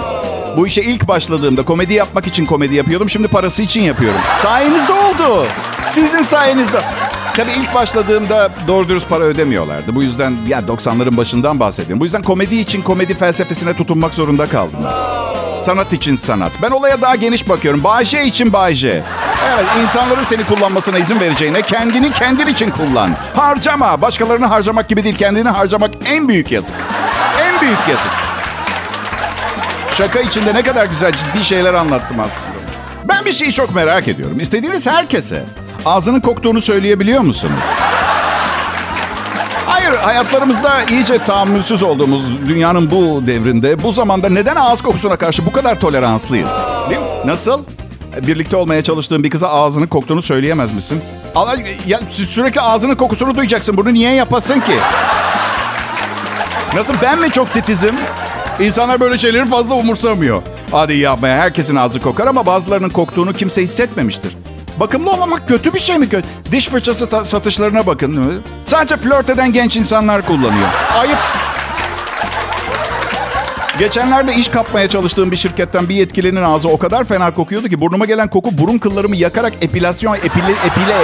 Bu 0.57 0.67
işe 0.67 0.81
ilk 0.81 1.07
başladığımda 1.07 1.65
komedi 1.65 1.93
yapmak 1.93 2.27
için 2.27 2.45
komedi 2.45 2.75
yapıyordum. 2.75 3.09
Şimdi 3.09 3.27
parası 3.27 3.63
için 3.63 3.81
yapıyorum. 3.81 4.19
Sayenizde 4.41 4.91
oldu. 4.93 5.47
Sizin 5.89 6.21
sayenizde. 6.21 6.81
Tabii 7.39 7.51
ilk 7.51 7.73
başladığımda 7.73 8.49
doğru 8.67 8.89
dürüst 8.89 9.09
para 9.09 9.23
ödemiyorlardı. 9.23 9.95
Bu 9.95 10.03
yüzden 10.03 10.37
ya 10.47 10.59
90'ların 10.59 11.17
başından 11.17 11.59
bahsediyorum. 11.59 11.99
Bu 11.99 12.03
yüzden 12.03 12.21
komedi 12.21 12.55
için 12.55 12.81
komedi 12.81 13.13
felsefesine 13.13 13.75
tutunmak 13.75 14.13
zorunda 14.13 14.45
kaldım. 14.45 14.79
Sanat 15.61 15.93
için 15.93 16.15
sanat. 16.15 16.51
Ben 16.61 16.71
olaya 16.71 17.01
daha 17.01 17.15
geniş 17.15 17.49
bakıyorum. 17.49 17.83
Bayce 17.83 18.25
için 18.25 18.53
Bayce. 18.53 19.03
Evet, 19.53 19.65
insanların 19.83 20.23
seni 20.23 20.43
kullanmasına 20.43 20.97
izin 20.97 21.19
vereceğine 21.19 21.61
kendini 21.61 22.11
kendin 22.11 22.47
için 22.47 22.69
kullan. 22.69 23.09
Harcama. 23.35 24.01
Başkalarını 24.01 24.45
harcamak 24.45 24.89
gibi 24.89 25.03
değil, 25.03 25.15
kendini 25.15 25.49
harcamak 25.49 25.91
en 26.05 26.27
büyük 26.27 26.51
yazık. 26.51 26.75
En 27.41 27.61
büyük 27.61 27.79
yazık. 27.89 28.11
Şaka 29.91 30.19
içinde 30.19 30.53
ne 30.53 30.63
kadar 30.63 30.85
güzel 30.85 31.11
ciddi 31.11 31.43
şeyler 31.43 31.73
anlattım 31.73 32.19
aslında. 32.19 32.59
Ben 33.03 33.25
bir 33.25 33.31
şeyi 33.31 33.53
çok 33.53 33.75
merak 33.75 34.07
ediyorum. 34.07 34.39
İstediğiniz 34.39 34.87
herkese 34.87 35.45
ağzının 35.85 36.19
koktuğunu 36.19 36.61
söyleyebiliyor 36.61 37.21
musunuz? 37.21 37.59
Hayır, 39.65 39.91
hayatlarımızda 39.95 40.83
iyice 40.91 41.17
tahammülsüz 41.17 41.83
olduğumuz 41.83 42.47
dünyanın 42.47 42.91
bu 42.91 43.27
devrinde, 43.27 43.83
bu 43.83 43.91
zamanda 43.91 44.29
neden 44.29 44.55
ağız 44.55 44.81
kokusuna 44.81 45.15
karşı 45.15 45.45
bu 45.45 45.51
kadar 45.51 45.79
toleranslıyız? 45.79 46.49
Değil 46.89 47.01
mi? 47.01 47.07
Nasıl? 47.25 47.61
Birlikte 48.27 48.55
olmaya 48.55 48.83
çalıştığın 48.83 49.23
bir 49.23 49.29
kıza 49.29 49.49
ağzının 49.49 49.87
koktuğunu 49.87 50.21
söyleyemez 50.21 50.71
misin? 50.71 51.01
Ya, 51.87 51.99
sü- 51.99 52.25
sürekli 52.25 52.61
ağzının 52.61 52.95
kokusunu 52.95 53.35
duyacaksın. 53.35 53.77
Bunu 53.77 53.93
niye 53.93 54.13
yapasın 54.13 54.59
ki? 54.59 54.77
Nasıl? 56.75 56.93
Ben 57.01 57.19
mi 57.19 57.31
çok 57.31 57.53
titizim? 57.53 57.95
İnsanlar 58.59 58.99
böyle 58.99 59.17
şeyleri 59.17 59.45
fazla 59.45 59.75
umursamıyor. 59.75 60.41
Hadi 60.71 60.97
yapmaya 60.97 61.37
herkesin 61.37 61.75
ağzı 61.75 61.99
kokar 61.99 62.27
ama 62.27 62.45
bazılarının 62.45 62.89
koktuğunu 62.89 63.33
kimse 63.33 63.61
hissetmemiştir. 63.63 64.37
Bakımlı 64.79 65.11
olmamak 65.11 65.47
kötü 65.47 65.73
bir 65.73 65.79
şey 65.79 65.97
mi 65.97 66.09
kötü? 66.09 66.27
Diş 66.51 66.69
fırçası 66.69 67.25
satışlarına 67.25 67.85
bakın. 67.85 68.43
Sadece 68.65 68.97
flört 68.97 69.29
eden 69.29 69.53
genç 69.53 69.77
insanlar 69.77 70.25
kullanıyor. 70.25 70.67
Ayıp. 70.97 71.17
Geçenlerde 73.79 74.33
iş 74.33 74.47
kapmaya 74.47 74.89
çalıştığım 74.89 75.31
bir 75.31 75.35
şirketten 75.35 75.89
bir 75.89 75.95
yetkilinin 75.95 76.43
ağzı 76.43 76.69
o 76.69 76.77
kadar 76.77 77.03
fena 77.03 77.33
kokuyordu 77.33 77.67
ki 77.67 77.79
burnuma 77.79 78.05
gelen 78.05 78.27
koku 78.27 78.57
burun 78.57 78.77
kıllarımı 78.77 79.15
yakarak 79.15 79.53
epilasyon, 79.61 80.15
epile, 80.15 80.51
epile... 80.65 80.95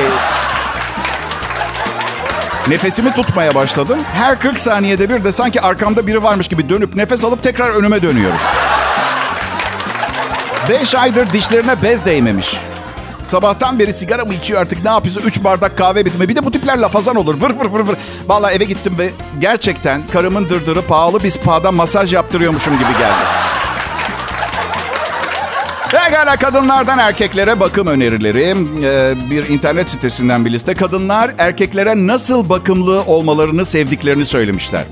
Nefesimi 2.68 3.14
tutmaya 3.14 3.56
başladım. 3.56 4.00
Her 4.14 4.40
40 4.40 4.60
saniyede 4.60 5.10
bir 5.10 5.24
de 5.24 5.32
sanki 5.32 5.62
arkamda 5.62 6.08
biri 6.08 6.24
varmış 6.24 6.48
gibi 6.48 6.70
dönüp 6.70 6.96
nefes 6.96 7.24
alıp 7.24 7.44
tekrar 7.44 7.70
önüme 7.80 8.02
dönüyorum. 8.02 8.38
5 10.70 10.96
aydır 10.96 11.30
dişlerine 11.30 11.82
bez 11.84 12.06
değmemiş. 12.06 12.58
Sabahtan 13.26 13.80
beri 13.80 13.94
sigara 13.94 14.26
mı 14.26 14.34
içiyor 14.34 14.62
artık 14.62 14.84
ne 14.84 14.90
yapıyorsa 14.90 15.22
3 15.22 15.44
bardak 15.44 15.78
kahve 15.78 16.06
bitme. 16.06 16.30
Bir 16.30 16.36
de 16.36 16.46
bu 16.46 16.52
tipler 16.52 16.78
lafazan 16.78 17.16
olur. 17.16 17.42
Vır 17.42 17.50
vır 17.50 17.66
vır 17.66 17.80
vır. 17.80 17.98
Vallahi 18.28 18.56
eve 18.56 18.64
gittim 18.64 18.96
ve 19.00 19.10
gerçekten 19.40 20.02
karımın 20.14 20.50
dırdırı 20.50 20.82
pahalı 20.82 21.24
bir 21.24 21.30
spa'da 21.30 21.72
masaj 21.72 22.14
yaptırıyormuşum 22.14 22.74
gibi 22.74 22.92
geldi. 23.00 23.26
Pekala 25.92 26.36
kadınlardan 26.36 27.00
erkeklere 27.00 27.60
bakım 27.60 27.88
önerileri. 27.88 28.56
Ee, 28.84 29.14
bir 29.30 29.50
internet 29.50 29.90
sitesinden 29.90 30.46
bir 30.46 30.52
liste. 30.52 30.74
Kadınlar 30.74 31.32
erkeklere 31.38 32.08
nasıl 32.08 32.50
bakımlı 32.50 33.02
olmalarını 33.08 33.66
sevdiklerini 33.66 34.26
söylemişler. 34.26 34.84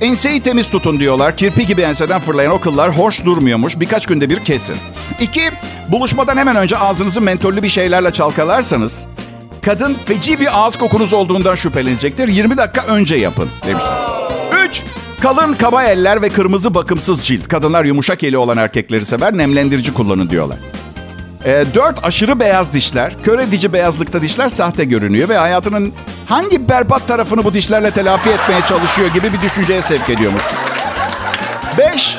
Enseyi 0.00 0.40
temiz 0.40 0.70
tutun 0.70 1.00
diyorlar. 1.00 1.36
Kirpi 1.36 1.66
gibi 1.66 1.82
enseden 1.82 2.20
fırlayan 2.20 2.52
o 2.52 2.60
kıllar 2.60 2.98
hoş 2.98 3.24
durmuyormuş. 3.24 3.80
Birkaç 3.80 4.06
günde 4.06 4.30
bir 4.30 4.44
kesin. 4.44 4.76
İki, 5.20 5.42
buluşmadan 5.88 6.36
hemen 6.36 6.56
önce 6.56 6.78
ağzınızı 6.78 7.20
mentollü 7.20 7.62
bir 7.62 7.68
şeylerle 7.68 8.12
çalkalarsanız... 8.12 9.06
Kadın 9.62 9.96
feci 10.04 10.40
bir 10.40 10.58
ağız 10.60 10.76
kokunuz 10.76 11.12
olduğundan 11.12 11.54
şüphelenecektir. 11.54 12.28
20 12.28 12.56
dakika 12.56 12.94
önce 12.94 13.16
yapın 13.16 13.50
demişler. 13.66 13.92
3. 14.68 14.82
Kalın 15.20 15.52
kaba 15.52 15.84
eller 15.84 16.22
ve 16.22 16.28
kırmızı 16.28 16.74
bakımsız 16.74 17.22
cilt. 17.22 17.48
Kadınlar 17.48 17.84
yumuşak 17.84 18.24
eli 18.24 18.38
olan 18.38 18.56
erkekleri 18.56 19.04
sever. 19.04 19.38
Nemlendirici 19.38 19.94
kullanın 19.94 20.30
diyorlar. 20.30 20.58
4. 21.44 22.04
Aşırı 22.04 22.40
beyaz 22.40 22.72
dişler. 22.72 23.22
Kör 23.22 23.38
edici 23.38 23.72
beyazlıkta 23.72 24.22
dişler 24.22 24.48
sahte 24.48 24.84
görünüyor 24.84 25.28
ve 25.28 25.36
hayatının 25.36 25.92
hangi 26.26 26.68
berbat 26.68 27.08
tarafını 27.08 27.44
bu 27.44 27.54
dişlerle 27.54 27.90
telafi 27.90 28.30
etmeye 28.30 28.60
çalışıyor 28.68 29.08
gibi 29.08 29.32
bir 29.32 29.40
düşünceye 29.42 29.82
sevk 29.82 30.10
ediyormuş. 30.10 30.42
5. 31.78 32.18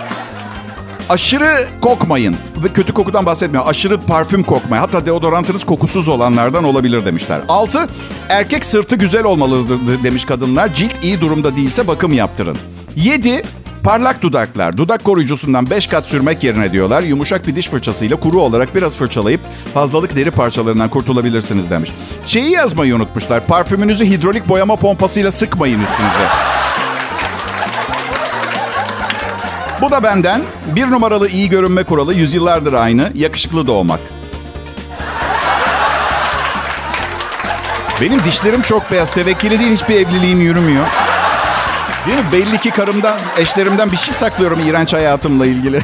Aşırı 1.12 1.56
kokmayın. 1.82 2.36
Kötü 2.74 2.94
kokudan 2.94 3.26
bahsetmiyor. 3.26 3.64
Aşırı 3.68 4.02
parfüm 4.02 4.44
kokmayın. 4.44 4.82
Hatta 4.82 5.06
deodorantınız 5.06 5.64
kokusuz 5.64 6.10
olanlardan 6.10 6.64
olabilir 6.64 7.06
demişler. 7.06 7.42
6. 7.48 7.88
Erkek 8.30 8.66
sırtı 8.66 8.96
güzel 8.96 9.24
olmalıdır 9.24 10.04
demiş 10.04 10.26
kadınlar. 10.26 10.74
Cilt 10.74 11.04
iyi 11.04 11.22
durumda 11.22 11.56
değilse 11.56 11.88
bakım 11.88 12.14
yaptırın. 12.14 12.58
7. 12.96 13.42
Parlak 13.84 14.22
dudaklar. 14.22 14.78
Dudak 14.78 15.04
koruyucusundan 15.04 15.70
5 15.70 15.88
kat 15.88 16.08
sürmek 16.08 16.44
yerine 16.44 16.72
diyorlar. 16.72 17.04
Yumuşak 17.04 17.48
bir 17.48 17.56
diş 17.56 17.70
fırçasıyla 17.70 18.20
kuru 18.20 18.42
olarak 18.42 18.76
biraz 18.76 18.96
fırçalayıp 18.96 19.42
fazlalık 19.74 20.16
deri 20.16 20.32
parçalarından 20.32 20.90
kurtulabilirsiniz 20.90 21.70
demiş. 21.70 21.92
Şeyi 22.26 22.52
yazmayı 22.52 22.96
unutmuşlar. 22.96 23.48
Parfümünüzü 23.48 24.06
hidrolik 24.06 24.50
boyama 24.50 24.76
pompasıyla 24.76 25.32
sıkmayın 25.32 25.82
üstünüze. 25.82 26.51
Bu 29.82 29.92
da 29.92 30.04
benden. 30.04 30.42
Bir 30.68 30.92
numaralı 30.92 31.28
iyi 31.30 31.50
görünme 31.50 31.84
kuralı 31.84 32.14
yüzyıllardır 32.14 32.74
aynı. 32.74 33.12
Yakışıklı 33.16 33.68
doğmak. 33.68 34.00
Benim 38.02 38.24
dişlerim 38.24 38.62
çok 38.62 38.92
beyaz. 38.92 39.14
Tevekkili 39.14 39.60
değil 39.60 39.74
hiçbir 39.74 39.96
evliliğim 39.96 40.40
yürümüyor. 40.40 40.86
Değil 42.08 42.18
mi? 42.18 42.26
Belli 42.32 42.58
ki 42.58 42.72
karımdan, 42.72 43.18
eşlerimden 43.38 43.92
bir 43.92 43.98
şey 43.98 44.14
saklıyorum 44.14 44.60
iğrenç 44.68 44.94
hayatımla 44.94 45.46
ilgili. 45.46 45.82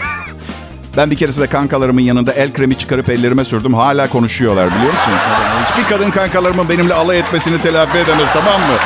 ben 0.98 1.12
bir 1.12 1.18
keresinde 1.18 1.48
kankalarımın 1.48 2.02
yanında 2.02 2.34
el 2.34 2.54
kremi 2.54 2.78
çıkarıp 2.78 3.10
ellerime 3.10 3.46
sürdüm. 3.46 3.74
Hala 3.74 4.10
konuşuyorlar 4.10 4.76
biliyor 4.76 4.94
musunuz? 4.94 5.20
Hiçbir 5.66 5.90
kadın 5.90 6.12
kankalarımın 6.12 6.70
benimle 6.70 6.94
alay 6.94 7.20
etmesini 7.20 7.62
telafi 7.62 7.98
edemez 7.98 8.28
tamam 8.34 8.62
mı? 8.62 8.78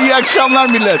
İyi 0.04 0.14
akşamlar 0.14 0.68
millet. 0.68 1.00